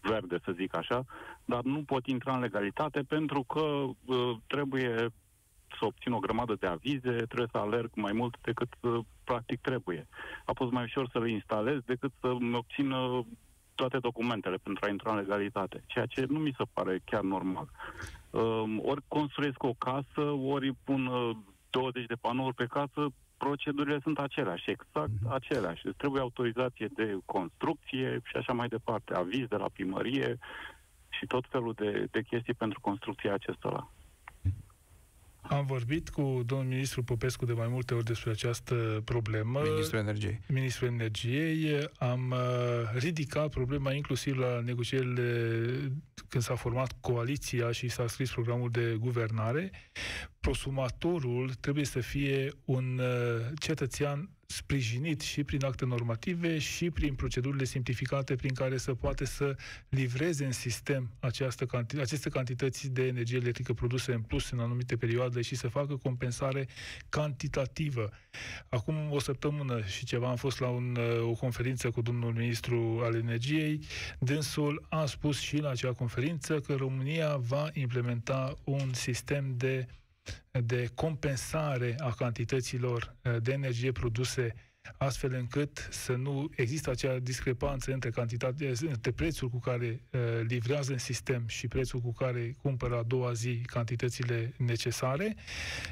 verde, 0.00 0.38
să 0.44 0.52
zic 0.56 0.76
așa, 0.76 1.04
dar 1.44 1.62
nu 1.62 1.82
pot 1.82 2.06
intra 2.06 2.34
în 2.34 2.40
legalitate 2.40 3.02
pentru 3.02 3.42
că 3.42 3.60
uh, 3.60 4.36
trebuie 4.46 5.12
să 5.78 5.84
obțin 5.84 6.12
o 6.12 6.18
grămadă 6.18 6.56
de 6.60 6.66
avize, 6.66 7.10
trebuie 7.10 7.48
să 7.50 7.58
alerg 7.58 7.90
mai 7.94 8.12
mult 8.12 8.36
decât 8.42 8.68
uh, 8.80 8.98
practic 9.24 9.60
trebuie. 9.60 10.08
A 10.44 10.52
fost 10.54 10.72
mai 10.72 10.82
ușor 10.82 11.08
să 11.12 11.18
le 11.18 11.30
instalez 11.30 11.78
decât 11.84 12.12
să 12.20 12.36
obțin 12.52 12.90
uh, 12.90 13.24
toate 13.74 13.98
documentele 13.98 14.56
pentru 14.56 14.84
a 14.84 14.88
intra 14.88 15.10
în 15.10 15.16
legalitate, 15.16 15.82
ceea 15.86 16.06
ce 16.06 16.24
nu 16.28 16.38
mi 16.38 16.54
se 16.56 16.64
pare 16.72 17.00
chiar 17.04 17.22
normal. 17.22 17.68
Uh, 18.30 18.76
ori 18.82 19.02
construiesc 19.08 19.62
o 19.62 19.74
casă, 19.78 20.30
ori 20.30 20.72
pun 20.84 21.06
uh, 21.06 21.36
20 21.74 22.06
de 22.06 22.14
panouri 22.14 22.54
pe 22.54 22.66
casă, 22.66 23.02
procedurile 23.36 23.98
sunt 24.02 24.18
aceleași, 24.18 24.70
exact 24.70 25.10
mm-hmm. 25.10 25.32
aceleași. 25.38 25.82
Deci 25.84 25.96
trebuie 25.96 26.20
autorizație 26.20 26.88
de 26.94 27.18
construcție 27.24 28.20
și 28.24 28.36
așa 28.36 28.52
mai 28.52 28.68
departe, 28.68 29.14
aviz 29.14 29.46
de 29.48 29.56
la 29.56 29.68
primărie 29.72 30.38
și 31.08 31.26
tot 31.26 31.44
felul 31.48 31.72
de, 31.72 32.06
de 32.10 32.22
chestii 32.22 32.54
pentru 32.54 32.80
construcția 32.80 33.34
acestora. 33.34 33.88
Am 35.48 35.66
vorbit 35.66 36.08
cu 36.08 36.42
domnul 36.46 36.68
ministru 36.68 37.02
Popescu 37.02 37.44
de 37.44 37.52
mai 37.52 37.68
multe 37.68 37.94
ori 37.94 38.04
despre 38.04 38.30
această 38.30 39.02
problemă. 39.04 39.60
Ministrul 39.62 39.98
Energiei. 39.98 40.40
Ministrul 40.48 40.88
Energiei. 40.88 41.88
Am 41.96 42.30
uh, 42.30 42.38
ridicat 42.98 43.48
problema 43.48 43.92
inclusiv 43.92 44.36
la 44.36 44.60
negocierile 44.60 45.92
când 46.28 46.42
s-a 46.44 46.54
format 46.54 46.96
coaliția 47.00 47.70
și 47.72 47.88
s-a 47.88 48.06
scris 48.06 48.30
programul 48.30 48.70
de 48.70 48.96
guvernare. 49.00 49.70
Prosumatorul 50.40 51.52
trebuie 51.60 51.84
să 51.84 52.00
fie 52.00 52.52
un 52.64 52.98
uh, 52.98 53.46
cetățean 53.58 54.30
sprijinit 54.54 55.20
și 55.20 55.44
prin 55.44 55.64
acte 55.64 55.84
normative 55.84 56.58
și 56.58 56.90
prin 56.90 57.14
procedurile 57.14 57.64
simplificate 57.64 58.34
prin 58.34 58.54
care 58.54 58.76
să 58.76 58.94
poate 58.94 59.24
să 59.24 59.56
livreze 59.88 60.44
în 60.44 60.52
sistem 60.52 61.10
această 61.20 61.66
canti- 61.66 62.00
aceste 62.00 62.28
cantități 62.28 62.88
de 62.88 63.06
energie 63.06 63.36
electrică 63.36 63.72
produse 63.72 64.12
în 64.12 64.20
plus 64.20 64.50
în 64.50 64.58
anumite 64.58 64.96
perioade 64.96 65.42
și 65.42 65.54
să 65.54 65.68
facă 65.68 65.96
compensare 65.96 66.68
cantitativă. 67.08 68.10
Acum 68.68 69.10
o 69.10 69.18
săptămână 69.18 69.84
și 69.84 70.04
ceva 70.04 70.28
am 70.28 70.36
fost 70.36 70.60
la 70.60 70.68
un, 70.68 70.98
o 71.20 71.32
conferință 71.32 71.90
cu 71.90 72.02
domnul 72.02 72.32
ministru 72.32 73.00
al 73.02 73.14
energiei. 73.14 73.80
Dânsul 74.18 74.86
a 74.88 75.06
spus 75.06 75.40
și 75.40 75.56
la 75.56 75.70
acea 75.70 75.92
conferință 75.92 76.60
că 76.60 76.74
România 76.74 77.36
va 77.36 77.70
implementa 77.72 78.54
un 78.64 78.92
sistem 78.92 79.54
de 79.56 79.86
de 80.50 80.90
compensare 80.94 81.94
a 81.98 82.10
cantităților 82.10 83.16
eh, 83.22 83.36
de 83.42 83.52
energie 83.52 83.92
produse 83.92 84.54
astfel 84.96 85.32
încât 85.32 85.88
să 85.90 86.12
nu 86.12 86.50
există 86.56 86.90
acea 86.90 87.18
discrepanță 87.18 87.92
între, 87.92 88.10
cantitate, 88.10 88.72
între 88.80 89.10
prețul 89.10 89.48
cu 89.48 89.58
care 89.58 90.00
uh, 90.10 90.20
livrează 90.46 90.92
în 90.92 90.98
sistem 90.98 91.44
și 91.46 91.68
prețul 91.68 92.00
cu 92.00 92.12
care 92.12 92.54
cumpără 92.62 92.98
a 92.98 93.02
doua 93.02 93.32
zi 93.32 93.60
cantitățile 93.66 94.54
necesare. 94.56 95.36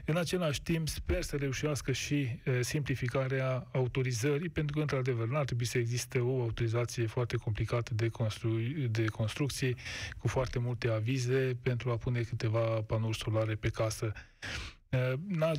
În 0.05 0.17
același 0.17 0.63
timp, 0.63 0.89
sper 0.89 1.23
să 1.23 1.37
reușească 1.37 1.93
și 1.93 2.41
uh, 2.47 2.59
simplificarea 2.61 3.69
autorizării, 3.73 4.49
pentru 4.49 4.75
că, 4.75 4.81
într-adevăr, 4.81 5.29
nu 5.29 5.37
ar 5.37 5.45
trebui 5.45 5.67
să 5.67 5.79
existe 5.79 6.19
o 6.19 6.41
autorizație 6.41 7.07
foarte 7.07 7.37
complicată 7.37 7.95
de, 7.95 8.09
constru- 8.09 8.89
de 8.91 9.05
construcții, 9.05 9.77
cu 10.19 10.29
foarte 10.29 10.59
multe 10.59 10.89
avize 10.89 11.57
pentru 11.63 11.91
a 11.91 11.97
pune 11.97 12.21
câteva 12.21 12.61
panouri 12.61 13.19
solare 13.19 13.55
pe 13.55 13.69
casă. 13.69 14.13
Eh, 14.93 15.13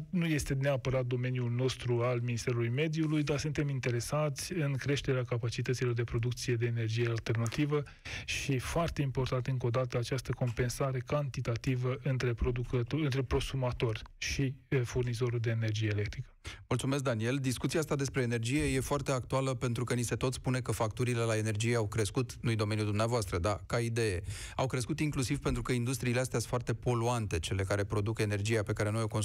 nu 0.10 0.26
este 0.26 0.54
neapărat 0.54 1.06
domeniul 1.06 1.52
nostru 1.52 2.02
al 2.02 2.20
Ministerului 2.20 2.70
Mediului, 2.70 3.24
dar 3.24 3.40
suntem 3.40 3.70
interesați 3.70 4.54
în 4.54 4.76
creșterea 4.76 5.24
capacităților 5.24 5.94
de 5.94 6.04
producție 6.04 6.56
de 6.56 6.66
energie 6.66 7.10
alternativă 7.10 7.84
și 8.26 8.60
foarte 8.60 9.02
important 9.02 9.48
încă 9.48 9.66
o 9.66 9.70
dată 9.70 9.98
această 9.98 10.32
compensare 10.32 11.00
cantitativă 11.00 11.98
între, 12.04 12.34
producător, 12.34 13.00
între 13.00 13.22
prosumator 13.22 14.02
și 14.18 14.54
eh, 14.68 14.82
furnizorul 14.84 15.40
de 15.40 15.50
energie 15.50 15.90
electrică. 15.92 16.28
Mulțumesc, 16.68 17.04
Daniel. 17.04 17.38
Discuția 17.38 17.80
asta 17.80 17.96
despre 17.96 18.22
energie 18.22 18.64
e 18.64 18.80
foarte 18.80 19.12
actuală 19.12 19.54
pentru 19.54 19.84
că 19.84 19.94
ni 19.94 20.02
se 20.02 20.16
tot 20.16 20.34
spune 20.34 20.60
că 20.60 20.72
facturile 20.72 21.22
la 21.22 21.38
energie 21.38 21.76
au 21.76 21.88
crescut, 21.88 22.36
nu-i 22.42 22.56
domeniul 22.56 22.86
dumneavoastră, 22.86 23.38
da, 23.38 23.60
ca 23.66 23.80
idee. 23.80 24.24
Au 24.56 24.68
crescut 24.68 25.00
inclusiv 25.00 25.40
pentru 25.40 25.62
că 25.62 25.72
industriile 25.72 26.20
astea 26.20 26.40
sunt 26.40 26.50
foarte 26.50 26.74
poluante, 26.74 27.40
cele 27.40 27.64
care 27.64 27.84
produc 27.84 28.20
energia 28.20 28.64
pe 28.64 28.74
care 28.74 28.90
noi 28.90 29.02
o 29.02 29.08
consumăm 29.08 29.22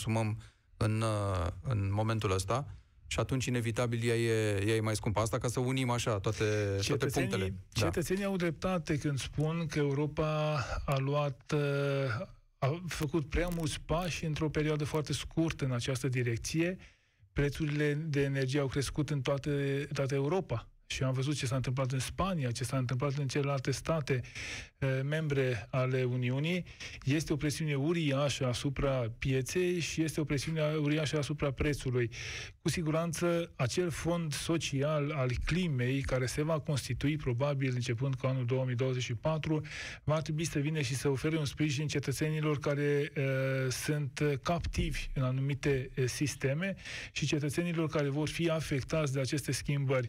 în, 0.77 1.01
uh, 1.01 1.47
în 1.63 1.93
momentul 1.93 2.33
ăsta. 2.33 2.67
Și 3.07 3.19
atunci, 3.21 3.45
inevitabil, 3.45 4.09
ea 4.09 4.17
e, 4.17 4.65
ea 4.67 4.75
e 4.75 4.81
mai 4.81 4.97
scumpă. 4.97 5.21
Asta 5.21 5.39
ca 5.39 5.49
să 5.49 5.61
unim 5.61 5.91
așa 5.91 6.19
toate, 6.19 6.45
toate 6.87 7.07
punctele. 7.07 7.55
Da. 7.73 7.81
Cetățenii 7.81 8.23
da. 8.23 8.29
au 8.29 8.37
dreptate 8.37 8.99
când 8.99 9.19
spun 9.19 9.67
că 9.67 9.79
Europa 9.79 10.59
a 10.85 10.99
luat 10.99 11.53
uh, 11.55 12.27
a 12.59 12.83
făcut 12.87 13.29
prea 13.29 13.49
mulți 13.49 13.81
pași 13.81 14.25
într-o 14.25 14.49
perioadă 14.49 14.85
foarte 14.85 15.13
scurtă 15.13 15.65
în 15.65 15.73
această 15.73 16.09
direcție 16.09 16.79
prețurile 17.33 17.95
de 17.95 18.23
energie 18.23 18.61
au 18.61 18.67
crescut 18.67 19.11
în 19.11 19.21
toate, 19.21 19.89
toată 19.93 20.15
Europa. 20.15 20.69
Și 20.87 21.03
am 21.03 21.13
văzut 21.13 21.37
ce 21.37 21.47
s-a 21.47 21.57
întâmplat 21.57 21.93
în 21.93 21.99
Spania, 21.99 22.51
ce 22.51 22.65
s-a 22.65 22.77
întâmplat 22.77 23.13
în 23.13 23.27
celelalte 23.27 23.71
state 23.71 24.21
eh, 24.78 24.78
membre 25.03 25.67
ale 25.71 26.05
Uniunii. 26.05 26.65
Este 27.05 27.33
o 27.33 27.37
presiune 27.37 27.75
uriașă 27.75 28.47
asupra 28.47 29.13
pieței 29.19 29.79
și 29.79 30.03
este 30.03 30.21
o 30.21 30.25
presiune 30.25 30.63
uriașă 30.81 31.19
asupra 31.19 31.51
prețului. 31.51 32.11
Cu 32.63 32.69
siguranță, 32.69 33.53
acel 33.57 33.91
fond 33.91 34.33
social 34.33 35.11
al 35.11 35.31
climei, 35.45 36.01
care 36.01 36.27
se 36.27 36.43
va 36.43 36.59
constitui 36.61 37.17
probabil 37.17 37.73
începând 37.75 38.15
cu 38.15 38.27
anul 38.27 38.45
2024, 38.45 39.63
va 40.05 40.21
trebui 40.21 40.45
să 40.45 40.59
vină 40.59 40.81
și 40.81 40.95
să 40.95 41.09
ofere 41.09 41.39
un 41.39 41.45
sprijin 41.45 41.87
cetățenilor 41.87 42.59
care 42.59 43.13
uh, 43.17 43.25
sunt 43.71 44.39
captivi 44.43 45.09
în 45.15 45.23
anumite 45.23 45.91
uh, 45.97 46.05
sisteme 46.07 46.77
și 47.13 47.27
cetățenilor 47.27 47.89
care 47.89 48.09
vor 48.09 48.29
fi 48.29 48.51
afectați 48.51 49.13
de 49.13 49.21
aceste 49.21 49.53
schimbări. 49.53 50.09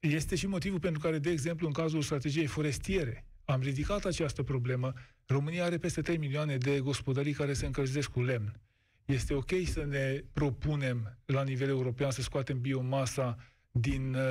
Este 0.00 0.36
și 0.36 0.46
motivul 0.46 0.80
pentru 0.80 1.00
care, 1.00 1.18
de 1.18 1.30
exemplu, 1.30 1.66
în 1.66 1.72
cazul 1.72 2.02
strategiei 2.02 2.46
forestiere, 2.46 3.24
am 3.44 3.60
ridicat 3.60 4.04
această 4.04 4.42
problemă. 4.42 4.92
România 5.26 5.64
are 5.64 5.78
peste 5.78 6.00
3 6.00 6.16
milioane 6.16 6.56
de 6.56 6.80
gospodării 6.80 7.32
care 7.32 7.52
se 7.52 7.66
încălzesc 7.66 8.10
cu 8.10 8.22
lemn. 8.22 8.60
Este 9.04 9.34
ok 9.34 9.50
să 9.66 9.84
ne 9.84 10.24
propunem 10.32 11.18
la 11.24 11.42
nivel 11.42 11.68
european 11.68 12.10
să 12.10 12.22
scoatem 12.22 12.60
biomasa 12.60 13.36
din 13.70 14.14
uh, 14.14 14.22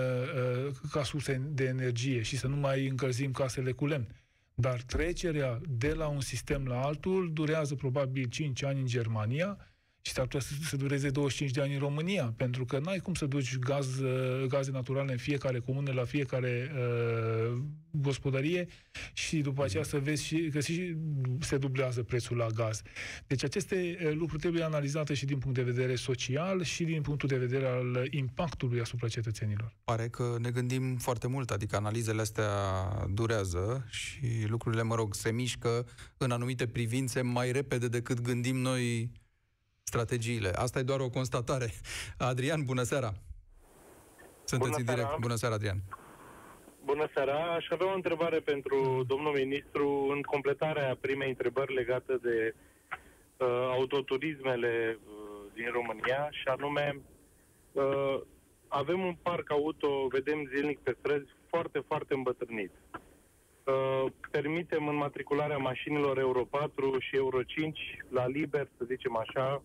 uh, 0.67 0.75
ca 0.91 1.03
surse 1.03 1.41
de 1.51 1.63
energie 1.63 2.21
și 2.21 2.37
să 2.37 2.47
nu 2.47 2.55
mai 2.55 2.87
încălzim 2.87 3.31
casele 3.31 3.71
cu 3.71 3.85
lemn. 3.85 4.07
Dar 4.55 4.81
trecerea 4.81 5.61
de 5.69 5.93
la 5.93 6.07
un 6.07 6.21
sistem 6.21 6.65
la 6.65 6.81
altul 6.81 7.33
durează 7.33 7.75
probabil 7.75 8.25
5 8.29 8.63
ani 8.63 8.79
în 8.79 8.85
Germania, 8.85 9.57
și 10.05 10.11
s-ar 10.11 10.23
putea 10.23 10.39
să, 10.39 10.53
să 10.63 10.75
dureze 10.75 11.09
25 11.09 11.51
de 11.51 11.61
ani 11.61 11.73
în 11.73 11.79
România, 11.79 12.33
pentru 12.37 12.65
că 12.65 12.79
n-ai 12.79 12.99
cum 12.99 13.13
să 13.13 13.25
duci 13.25 13.57
gaz, 13.57 13.99
uh, 13.99 14.45
gaze 14.47 14.71
naturale 14.71 15.11
în 15.11 15.17
fiecare 15.17 15.59
comună, 15.59 15.91
la 15.91 16.03
fiecare 16.03 16.71
uh, 16.75 17.61
gospodărie 17.91 18.67
și 19.13 19.37
după 19.41 19.63
aceea 19.63 19.83
să 19.83 19.97
vezi 19.99 20.23
și 20.23 20.49
că 20.53 20.59
și 20.59 20.95
se 21.39 21.57
dublează 21.57 22.03
prețul 22.03 22.37
la 22.37 22.47
gaz. 22.47 22.81
Deci 23.27 23.43
aceste 23.43 23.97
uh, 24.05 24.13
lucruri 24.13 24.41
trebuie 24.41 24.63
analizate 24.63 25.13
și 25.13 25.25
din 25.25 25.37
punct 25.37 25.57
de 25.57 25.63
vedere 25.63 25.95
social 25.95 26.63
și 26.63 26.83
din 26.83 27.01
punctul 27.01 27.27
de 27.27 27.37
vedere 27.37 27.65
al 27.65 28.07
impactului 28.09 28.79
asupra 28.79 29.07
cetățenilor. 29.07 29.75
Pare 29.83 30.07
că 30.09 30.35
ne 30.39 30.51
gândim 30.51 30.97
foarte 30.97 31.27
mult, 31.27 31.51
adică 31.51 31.75
analizele 31.75 32.21
astea 32.21 32.49
durează 33.13 33.85
și 33.89 34.45
lucrurile, 34.47 34.81
mă 34.81 34.95
rog, 34.95 35.13
se 35.13 35.31
mișcă 35.31 35.85
în 36.17 36.31
anumite 36.31 36.67
privințe 36.67 37.21
mai 37.21 37.51
repede 37.51 37.87
decât 37.87 38.21
gândim 38.21 38.55
noi 38.55 39.11
strategiile. 39.93 40.49
Asta 40.65 40.79
e 40.79 40.91
doar 40.91 40.99
o 40.99 41.09
constatare. 41.09 41.67
Adrian, 42.31 42.61
bună 42.65 42.83
seara! 42.83 43.11
Sunteți 44.43 44.71
bună 44.71 44.75
în 44.77 44.85
direct. 44.85 45.07
Seara. 45.07 45.25
Bună 45.25 45.35
seara, 45.35 45.55
Adrian! 45.55 45.79
Bună 46.85 47.07
seara! 47.13 47.39
Aș 47.59 47.65
avea 47.69 47.91
o 47.91 47.95
întrebare 47.95 48.39
pentru 48.39 49.03
domnul 49.07 49.33
ministru 49.33 49.87
în 50.13 50.21
completarea 50.21 50.97
primei 51.01 51.29
întrebări 51.29 51.73
legate 51.73 52.13
de 52.21 52.55
uh, 52.55 53.47
autoturismele 53.77 54.99
uh, 54.99 55.13
din 55.53 55.69
România 55.71 56.21
și 56.31 56.47
anume 56.55 57.01
uh, 57.71 58.17
avem 58.67 58.99
un 58.99 59.15
parc 59.21 59.51
auto, 59.51 60.07
vedem 60.07 60.49
zilnic 60.55 60.79
pe 60.79 60.95
străzi, 60.99 61.29
foarte, 61.49 61.79
foarte 61.87 62.13
îmbătrânit. 62.13 62.71
Uh, 63.63 64.05
permitem 64.31 64.87
înmatricularea 64.87 65.57
mașinilor 65.57 66.17
Euro 66.17 66.43
4 66.43 66.95
și 66.99 67.15
Euro 67.15 67.43
5 67.43 67.79
la 68.09 68.27
liber, 68.27 68.67
să 68.77 68.83
zicem 68.85 69.15
așa, 69.15 69.63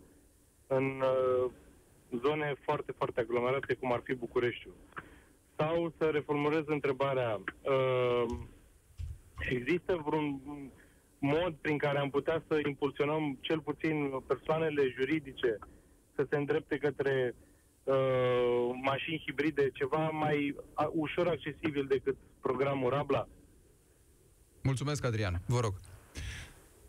în 0.68 1.00
uh, 1.00 1.50
zone 2.22 2.54
foarte, 2.60 2.92
foarte 2.96 3.20
aglomerate, 3.20 3.74
cum 3.74 3.92
ar 3.92 4.00
fi 4.04 4.14
Bucureștiul. 4.14 4.74
Sau 5.56 5.92
să 5.98 6.04
reformulez 6.04 6.62
întrebarea, 6.66 7.40
uh, 7.62 8.24
există 9.38 10.02
vreun 10.06 10.40
mod 11.18 11.54
prin 11.60 11.78
care 11.78 11.98
am 11.98 12.10
putea 12.10 12.42
să 12.48 12.60
impulsionăm 12.66 13.38
cel 13.40 13.60
puțin 13.60 14.10
persoanele 14.26 14.94
juridice 14.98 15.58
să 16.14 16.26
se 16.30 16.36
îndrepte 16.36 16.78
către 16.78 17.34
uh, 17.84 18.70
mașini 18.82 19.22
hibride, 19.26 19.70
ceva 19.72 20.08
mai 20.08 20.56
a, 20.74 20.90
ușor 20.92 21.28
accesibil 21.28 21.86
decât 21.88 22.16
programul 22.40 22.90
Rabla? 22.90 23.28
Mulțumesc, 24.62 25.04
Adrian. 25.04 25.40
Vă 25.46 25.60
rog. 25.60 25.74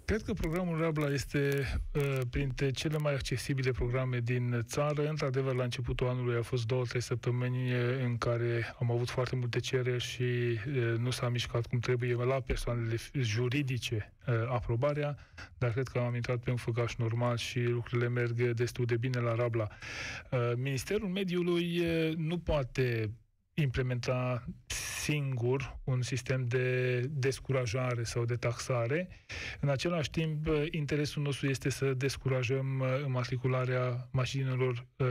Cred 0.09 0.21
că 0.21 0.33
programul 0.33 0.81
Rabla 0.81 1.09
este 1.09 1.63
uh, 1.93 2.19
printre 2.29 2.71
cele 2.71 2.97
mai 2.97 3.13
accesibile 3.13 3.71
programe 3.71 4.19
din 4.19 4.61
țară. 4.65 5.07
Într-adevăr, 5.07 5.55
la 5.55 5.63
începutul 5.63 6.07
anului 6.07 6.37
a 6.37 6.41
fost 6.41 6.65
două, 6.65 6.83
trei 6.83 7.01
săptămâni 7.01 7.71
în 8.03 8.17
care 8.17 8.75
am 8.79 8.91
avut 8.91 9.09
foarte 9.09 9.35
multe 9.35 9.59
cereri 9.59 10.03
și 10.03 10.21
uh, 10.21 10.97
nu 10.97 11.09
s-a 11.09 11.29
mișcat 11.29 11.65
cum 11.65 11.79
trebuie 11.79 12.13
la 12.13 12.39
persoanele 12.39 12.95
juridice 13.13 14.13
uh, 14.27 14.33
aprobarea, 14.47 15.17
dar 15.57 15.71
cred 15.71 15.87
că 15.87 15.99
am 15.99 16.15
intrat 16.15 16.37
pe 16.37 16.49
un 16.49 16.57
făgaș 16.57 16.95
normal 16.95 17.37
și 17.37 17.59
lucrurile 17.59 18.09
merg 18.09 18.41
destul 18.41 18.85
de 18.85 18.97
bine 18.97 19.19
la 19.19 19.35
Rabla. 19.35 19.67
Uh, 20.31 20.39
Ministerul 20.55 21.07
Mediului 21.07 21.79
uh, 21.79 22.15
nu 22.15 22.37
poate 22.37 23.11
implementa 23.53 24.43
singur 25.09 25.79
un 25.83 26.01
sistem 26.01 26.45
de 26.47 26.99
descurajare 26.99 28.03
sau 28.03 28.25
de 28.25 28.35
taxare. 28.35 29.09
În 29.59 29.69
același 29.69 30.09
timp, 30.09 30.47
interesul 30.71 31.23
nostru 31.23 31.47
este 31.47 31.69
să 31.69 31.93
descurajăm 31.93 32.83
matricularea 33.07 34.07
mașinilor 34.11 34.85
uh, 34.97 35.07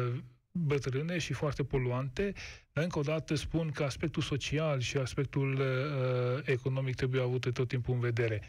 bătrâne 0.53 1.19
și 1.19 1.33
foarte 1.33 1.63
poluante, 1.65 2.33
dar 2.73 2.85
încă 2.85 2.99
o 2.99 3.03
dată 3.03 3.35
spun 3.35 3.71
că 3.71 3.83
aspectul 3.85 4.23
social 4.23 4.81
și 4.81 4.97
aspectul 4.97 5.53
uh, 5.53 6.43
economic 6.45 6.95
trebuie 6.95 7.23
avute 7.23 7.51
tot 7.51 7.69
timpul 7.69 7.95
în 7.95 8.01
vedere. 8.01 8.43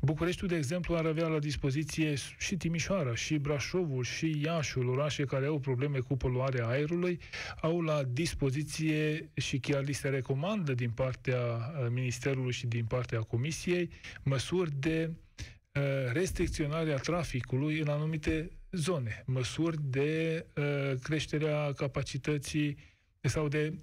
Bucureștiul, 0.00 0.48
de 0.48 0.56
exemplu, 0.56 0.96
ar 0.96 1.06
avea 1.06 1.26
la 1.26 1.38
dispoziție 1.38 2.14
și 2.38 2.56
Timișoara, 2.56 3.14
și 3.14 3.36
Brașovul, 3.36 4.04
și 4.04 4.40
Iașul, 4.44 4.88
orașe 4.88 5.24
care 5.24 5.46
au 5.46 5.58
probleme 5.58 5.98
cu 5.98 6.16
poluarea 6.16 6.66
aerului, 6.66 7.20
au 7.60 7.80
la 7.80 8.02
dispoziție 8.02 9.30
și 9.34 9.58
chiar 9.58 9.84
li 9.84 9.92
se 9.92 10.08
recomandă 10.08 10.74
din 10.74 10.90
partea 10.90 11.38
uh, 11.38 11.86
Ministerului 11.90 12.52
și 12.52 12.66
din 12.66 12.84
partea 12.84 13.20
Comisiei 13.20 13.90
măsuri 14.22 14.70
de 14.78 15.10
uh, 15.10 15.82
restricționare 16.12 16.92
a 16.92 16.96
traficului 16.96 17.78
în 17.78 17.88
anumite 17.88 18.50
zone, 18.72 19.22
măsuri 19.26 19.76
de 19.82 20.46
uh, 20.56 20.92
creșterea 21.02 21.72
capacității 21.72 22.76
sau 23.20 23.48
de 23.48 23.74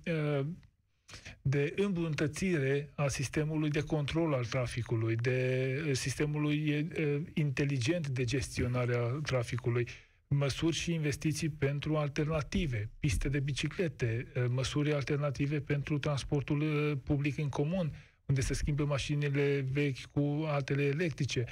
de 1.48 1.74
îmbunătățire 1.76 2.91
a 2.96 3.08
sistemului 3.08 3.70
de 3.70 3.82
control 3.82 4.34
al 4.34 4.46
traficului, 4.46 5.15
de 5.15 5.63
eh, 5.88 5.96
sistemului 5.96 6.89
eh, 6.96 7.22
inteligent 7.34 8.08
de 8.08 8.24
gestionare 8.24 8.96
a 8.96 9.06
traficului, 9.06 9.88
măsuri 10.28 10.76
și 10.76 10.94
investiții 10.94 11.50
pentru 11.50 11.96
alternative, 11.96 12.89
piste 13.00 13.30
de 13.30 13.39
biciclete, 13.39 14.28
eh, 14.34 14.46
măsuri 14.50 14.94
alternative 14.94 15.60
pentru 15.60 15.98
transportul 15.98 16.62
public 17.04 17.38
în 17.38 17.50
comun, 17.50 17.91
unde 18.26 18.41
se 18.41 18.54
schimbă 18.54 18.86
mașinile 18.86 19.65
vechi 19.72 20.06
cu 20.12 20.44
altele 20.48 20.84
electrice. 20.84 21.46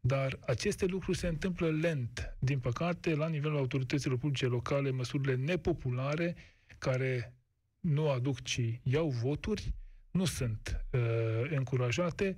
Dar 0.00 0.38
aceste 0.46 0.86
lucruri 0.86 1.18
se 1.18 1.26
întâmplă 1.26 1.70
lent. 1.70 2.36
Din 2.38 2.58
păcate, 2.58 3.14
la 3.14 3.28
nivelul 3.28 3.56
autorităților 3.56 4.18
publice 4.18 4.46
locale, 4.46 4.90
măsurile 4.90 5.34
nepopulare 5.34 6.36
care 6.78 7.34
nu 7.80 8.10
aduc, 8.10 8.40
ci 8.42 8.80
iau 8.82 9.08
voturi, 9.08 9.74
nu 10.10 10.24
sunt 10.24 10.84
uh, 10.92 11.50
încurajate. 11.50 12.36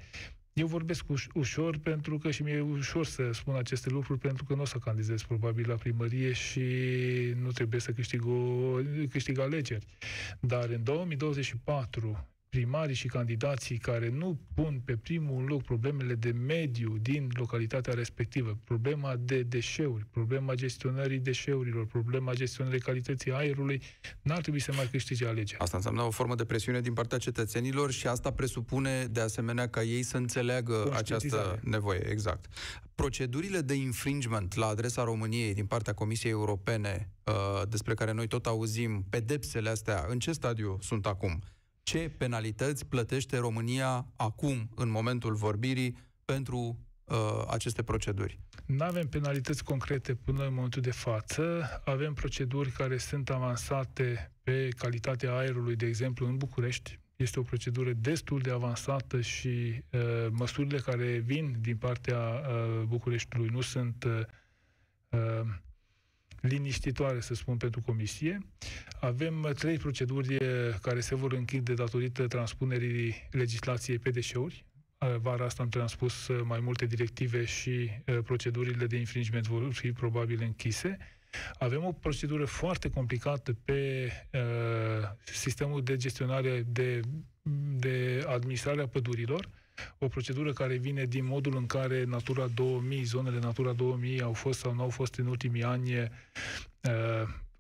Eu 0.53 0.67
vorbesc 0.67 1.05
uș- 1.05 1.33
ușor 1.35 1.79
pentru 1.79 2.19
că 2.19 2.31
și 2.31 2.43
mi-e 2.43 2.61
ușor 2.61 3.07
să 3.07 3.33
spun 3.33 3.55
aceste 3.55 3.91
lucruri 3.91 4.19
pentru 4.19 4.45
că 4.45 4.55
nu 4.55 4.61
o 4.61 4.65
să 4.65 4.79
candidez 4.79 5.23
probabil 5.23 5.69
la 5.69 5.75
primărie 5.75 6.33
și 6.33 6.63
nu 7.41 7.51
trebuie 7.51 7.81
să 7.81 7.93
câștig, 7.93 8.27
o, 8.27 8.79
câștig 9.11 9.39
alegeri. 9.39 9.87
Dar 10.41 10.69
în 10.69 10.83
2024 10.83 12.27
primarii 12.57 12.95
și 12.95 13.07
candidații 13.07 13.77
care 13.77 14.09
nu 14.11 14.39
pun 14.55 14.81
pe 14.85 14.97
primul 14.97 15.45
loc 15.45 15.63
problemele 15.63 16.15
de 16.15 16.31
mediu 16.31 16.97
din 17.01 17.31
localitatea 17.35 17.95
respectivă, 17.95 18.59
problema 18.65 19.17
de 19.19 19.43
deșeuri, 19.43 20.07
problema 20.11 20.55
gestionării 20.55 21.19
deșeurilor, 21.19 21.87
problema 21.87 22.33
gestionării 22.33 22.81
calității 22.81 23.33
aerului, 23.33 23.83
n-ar 24.23 24.41
trebui 24.41 24.61
să 24.61 24.73
mai 24.77 24.89
câștige 24.91 25.27
alegeri. 25.27 25.61
Asta 25.61 25.77
înseamnă 25.77 26.03
o 26.03 26.11
formă 26.11 26.35
de 26.35 26.45
presiune 26.45 26.81
din 26.81 26.93
partea 26.93 27.19
cetățenilor 27.19 27.91
și 27.91 28.07
asta 28.07 28.33
presupune 28.33 29.07
de 29.11 29.21
asemenea 29.21 29.69
ca 29.69 29.83
ei 29.83 30.03
să 30.03 30.17
înțeleagă 30.17 30.93
această 30.97 31.61
nevoie. 31.63 32.11
Exact. 32.11 32.47
Procedurile 32.95 33.61
de 33.61 33.75
infringement 33.75 34.55
la 34.55 34.67
adresa 34.67 35.05
României 35.05 35.55
din 35.55 35.67
partea 35.67 35.93
Comisiei 35.93 36.33
Europene, 36.33 37.11
uh, 37.25 37.63
despre 37.69 37.95
care 37.95 38.13
noi 38.13 38.27
tot 38.27 38.47
auzim, 38.47 39.05
pedepsele 39.11 39.69
astea, 39.69 40.07
în 40.09 40.19
ce 40.19 40.33
stadiu 40.33 40.79
sunt 40.81 41.07
acum? 41.07 41.43
Ce 41.83 42.13
penalități 42.19 42.87
plătește 42.87 43.39
România 43.39 44.07
acum, 44.17 44.69
în 44.75 44.91
momentul 44.91 45.35
vorbirii, 45.35 45.97
pentru 46.25 46.79
uh, 47.05 47.17
aceste 47.49 47.83
proceduri? 47.83 48.41
Nu 48.67 48.85
avem 48.85 49.09
penalități 49.09 49.65
concrete 49.65 50.15
până 50.15 50.47
în 50.47 50.55
momentul 50.55 50.83
de 50.83 50.91
față. 50.91 51.63
Avem 51.85 52.13
proceduri 52.13 52.71
care 52.71 52.97
sunt 52.97 53.31
avansate 53.31 54.33
pe 54.43 54.69
calitatea 54.77 55.37
aerului, 55.37 55.77
de 55.77 55.87
exemplu, 55.87 56.27
în 56.27 56.37
București. 56.37 57.01
Este 57.17 57.39
o 57.39 57.43
procedură 57.43 57.93
destul 57.93 58.41
de 58.41 58.51
avansată 58.51 59.21
și 59.21 59.49
uh, 59.91 60.01
măsurile 60.31 60.79
care 60.79 61.19
vin 61.19 61.57
din 61.61 61.77
partea 61.77 62.19
uh, 62.19 62.83
Bucureștiului 62.87 63.49
nu 63.49 63.61
sunt 63.61 64.05
uh, 64.05 64.21
uh 65.09 65.61
liniștitoare, 66.43 67.21
să 67.21 67.35
spun, 67.35 67.57
pentru 67.57 67.81
comisie. 67.81 68.39
Avem 69.01 69.43
uh, 69.43 69.51
trei 69.51 69.77
proceduri 69.77 70.35
uh, 70.35 70.75
care 70.83 71.01
se 71.01 71.15
vor 71.15 71.33
închide 71.33 71.75
datorită 71.75 72.27
transpunerii 72.27 73.29
legislației 73.31 73.99
pe 73.99 74.11
deșeuri. 74.11 74.65
Uh, 74.99 75.17
vara 75.17 75.45
asta 75.45 75.63
am 75.63 75.69
transpus 75.69 76.29
mai 76.45 76.61
multe 76.61 76.87
directive 76.87 77.45
și 77.45 77.91
procedurile 78.25 78.87
de 78.87 78.97
infringement 78.97 79.47
vor 79.47 79.73
fi 79.73 79.93
probabil 79.93 80.43
închise. 80.43 80.99
Avem 81.59 81.85
o 81.85 81.93
procedură 81.93 82.45
foarte 82.45 82.91
complicată 82.91 83.57
pe 83.65 84.11
uh, 84.33 84.41
sistemul 85.25 85.83
de 85.83 85.97
gestionare 85.97 86.65
de, 86.67 87.01
de 87.77 88.25
administrare 88.27 88.83
a 88.83 88.89
pădurilor, 88.89 89.49
o 89.99 90.09
procedură 90.09 90.53
care 90.53 90.77
vine 90.77 91.05
din 91.05 91.25
modul 91.25 91.57
în 91.57 91.67
care 91.67 92.05
Natura 92.05 92.47
2000, 92.55 93.03
zonele 93.03 93.39
Natura 93.39 93.73
2000 93.73 94.21
au 94.21 94.33
fost 94.33 94.59
sau 94.59 94.75
nu 94.75 94.83
au 94.83 94.89
fost 94.89 95.15
în 95.15 95.27
ultimii 95.27 95.63
ani 95.63 95.93
uh, 96.01 96.09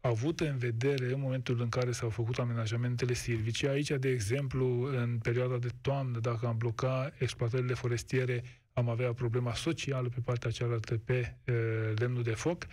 avută 0.00 0.48
în 0.48 0.56
vedere 0.56 1.12
în 1.12 1.20
momentul 1.20 1.60
în 1.60 1.68
care 1.68 1.92
s-au 1.92 2.08
făcut 2.08 2.38
amenajamentele 2.38 3.12
silvice. 3.12 3.68
Aici, 3.68 3.90
de 3.90 4.08
exemplu, 4.08 4.82
în 4.82 5.18
perioada 5.22 5.56
de 5.56 5.68
toamnă, 5.80 6.18
dacă 6.18 6.46
am 6.46 6.56
bloca 6.56 7.12
exploatările 7.18 7.74
forestiere, 7.74 8.44
am 8.72 8.88
avea 8.88 9.12
problema 9.12 9.54
socială 9.54 10.08
pe 10.08 10.20
partea 10.24 10.50
cealaltă 10.50 10.98
pe 11.04 11.36
uh, 11.46 11.54
lemnul 11.94 12.22
de 12.22 12.30
foc. 12.30 12.66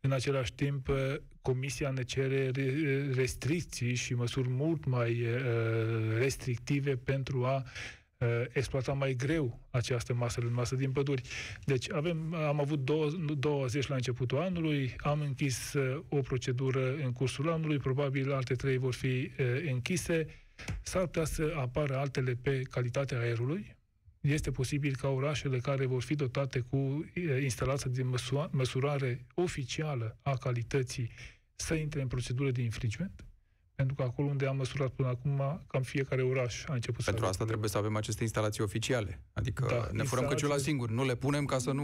În 0.00 0.12
același 0.12 0.52
timp, 0.52 0.88
uh, 0.88 0.96
Comisia 1.42 1.90
ne 1.90 2.02
cere 2.02 2.50
restricții 3.14 3.94
și 3.94 4.14
măsuri 4.14 4.48
mult 4.48 4.84
mai 4.84 5.22
uh, 5.22 5.38
restrictive 6.18 6.96
pentru 6.96 7.44
a 7.44 7.56
uh, 7.56 7.62
exploata 8.52 8.92
mai 8.92 9.14
greu 9.14 9.60
această 9.70 10.14
masă 10.14 10.40
masă 10.50 10.74
din 10.74 10.92
păduri. 10.92 11.22
Deci 11.64 11.92
avem, 11.92 12.34
am 12.34 12.60
avut 12.60 12.84
două, 12.84 13.10
două 13.38 13.66
zeci 13.66 13.86
la 13.86 13.94
începutul 13.94 14.38
anului, 14.38 14.94
am 14.98 15.20
închis 15.20 15.72
uh, 15.72 16.02
o 16.08 16.20
procedură 16.20 16.94
în 17.04 17.12
cursul 17.12 17.50
anului, 17.50 17.78
probabil 17.78 18.32
alte 18.32 18.54
trei 18.54 18.76
vor 18.76 18.94
fi 18.94 19.06
uh, 19.06 19.46
închise. 19.66 20.26
S-ar 20.82 21.02
putea 21.02 21.24
să 21.24 21.54
apară 21.56 21.96
altele 21.96 22.34
pe 22.42 22.62
calitatea 22.62 23.18
aerului. 23.18 23.76
Este 24.20 24.50
posibil 24.50 24.96
ca 24.96 25.08
orașele 25.08 25.58
care 25.58 25.86
vor 25.86 26.02
fi 26.02 26.14
dotate 26.14 26.60
cu 26.60 26.76
uh, 26.76 27.42
instalația 27.42 27.90
de 27.90 28.06
măsurare 28.50 29.26
oficială 29.34 30.18
a 30.22 30.36
calității 30.36 31.10
să 31.56 31.74
intre 31.74 32.00
în 32.00 32.08
procedură 32.08 32.50
de 32.50 32.62
infringement 32.62 33.24
pentru 33.76 33.94
că 33.94 34.02
acolo 34.02 34.28
unde 34.28 34.46
am 34.46 34.56
măsurat 34.56 34.90
până 34.90 35.08
acum, 35.08 35.62
cam 35.66 35.82
fiecare 35.82 36.22
oraș 36.22 36.64
a 36.68 36.74
început 36.74 37.04
Pentru 37.04 37.22
să 37.24 37.28
asta 37.30 37.44
trebuie 37.44 37.68
să 37.68 37.78
avem 37.78 37.96
aceste 37.96 38.22
instalații 38.22 38.62
oficiale. 38.62 39.20
Adică 39.32 39.66
Da, 39.70 39.88
ne 39.92 40.02
furăm 40.02 40.26
căciula 40.26 40.54
instalații- 40.54 40.64
singur. 40.64 40.90
Nu 40.90 41.04
le 41.04 41.14
punem 41.16 41.44
ca 41.44 41.58
să 41.58 41.70
nu 41.70 41.82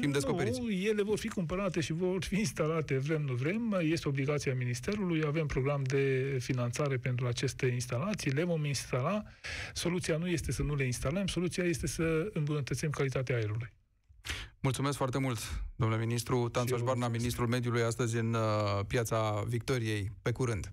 fim 0.00 0.10
descoperiți. 0.10 0.60
Nu, 0.60 0.70
ele 0.70 1.02
vor 1.02 1.18
fi 1.18 1.28
cumpărate 1.28 1.80
și 1.80 1.92
vor 1.92 2.24
fi 2.24 2.38
instalate, 2.38 2.98
vrem, 2.98 3.22
nu 3.22 3.34
vrem. 3.34 3.78
Este 3.80 4.08
obligația 4.08 4.54
Ministerului, 4.54 5.22
avem 5.26 5.46
program 5.46 5.82
de 5.82 6.36
finanțare 6.40 6.96
pentru 6.96 7.26
aceste 7.26 7.66
instalații, 7.66 8.30
le 8.30 8.44
vom 8.44 8.64
instala. 8.64 9.22
Soluția 9.74 10.16
nu 10.16 10.28
este 10.28 10.52
să 10.52 10.62
nu 10.62 10.74
le 10.74 10.84
instalăm, 10.84 11.26
soluția 11.26 11.64
este 11.64 11.86
să 11.86 12.30
îmbunătățim 12.32 12.90
calitatea 12.90 13.36
aerului. 13.36 13.72
Mulțumesc 14.60 14.96
foarte 14.96 15.18
mult, 15.18 15.38
domnule 15.76 16.04
ministru. 16.04 16.48
Tanțoș 16.48 16.78
eu 16.78 16.84
Barna, 16.84 16.92
mulțumesc. 17.08 17.20
ministrul 17.20 17.46
mediului, 17.48 17.82
astăzi 17.82 18.16
în 18.16 18.34
uh, 18.34 18.40
Piața 18.86 19.44
Victoriei. 19.46 20.10
Pe 20.22 20.32
curând! 20.32 20.72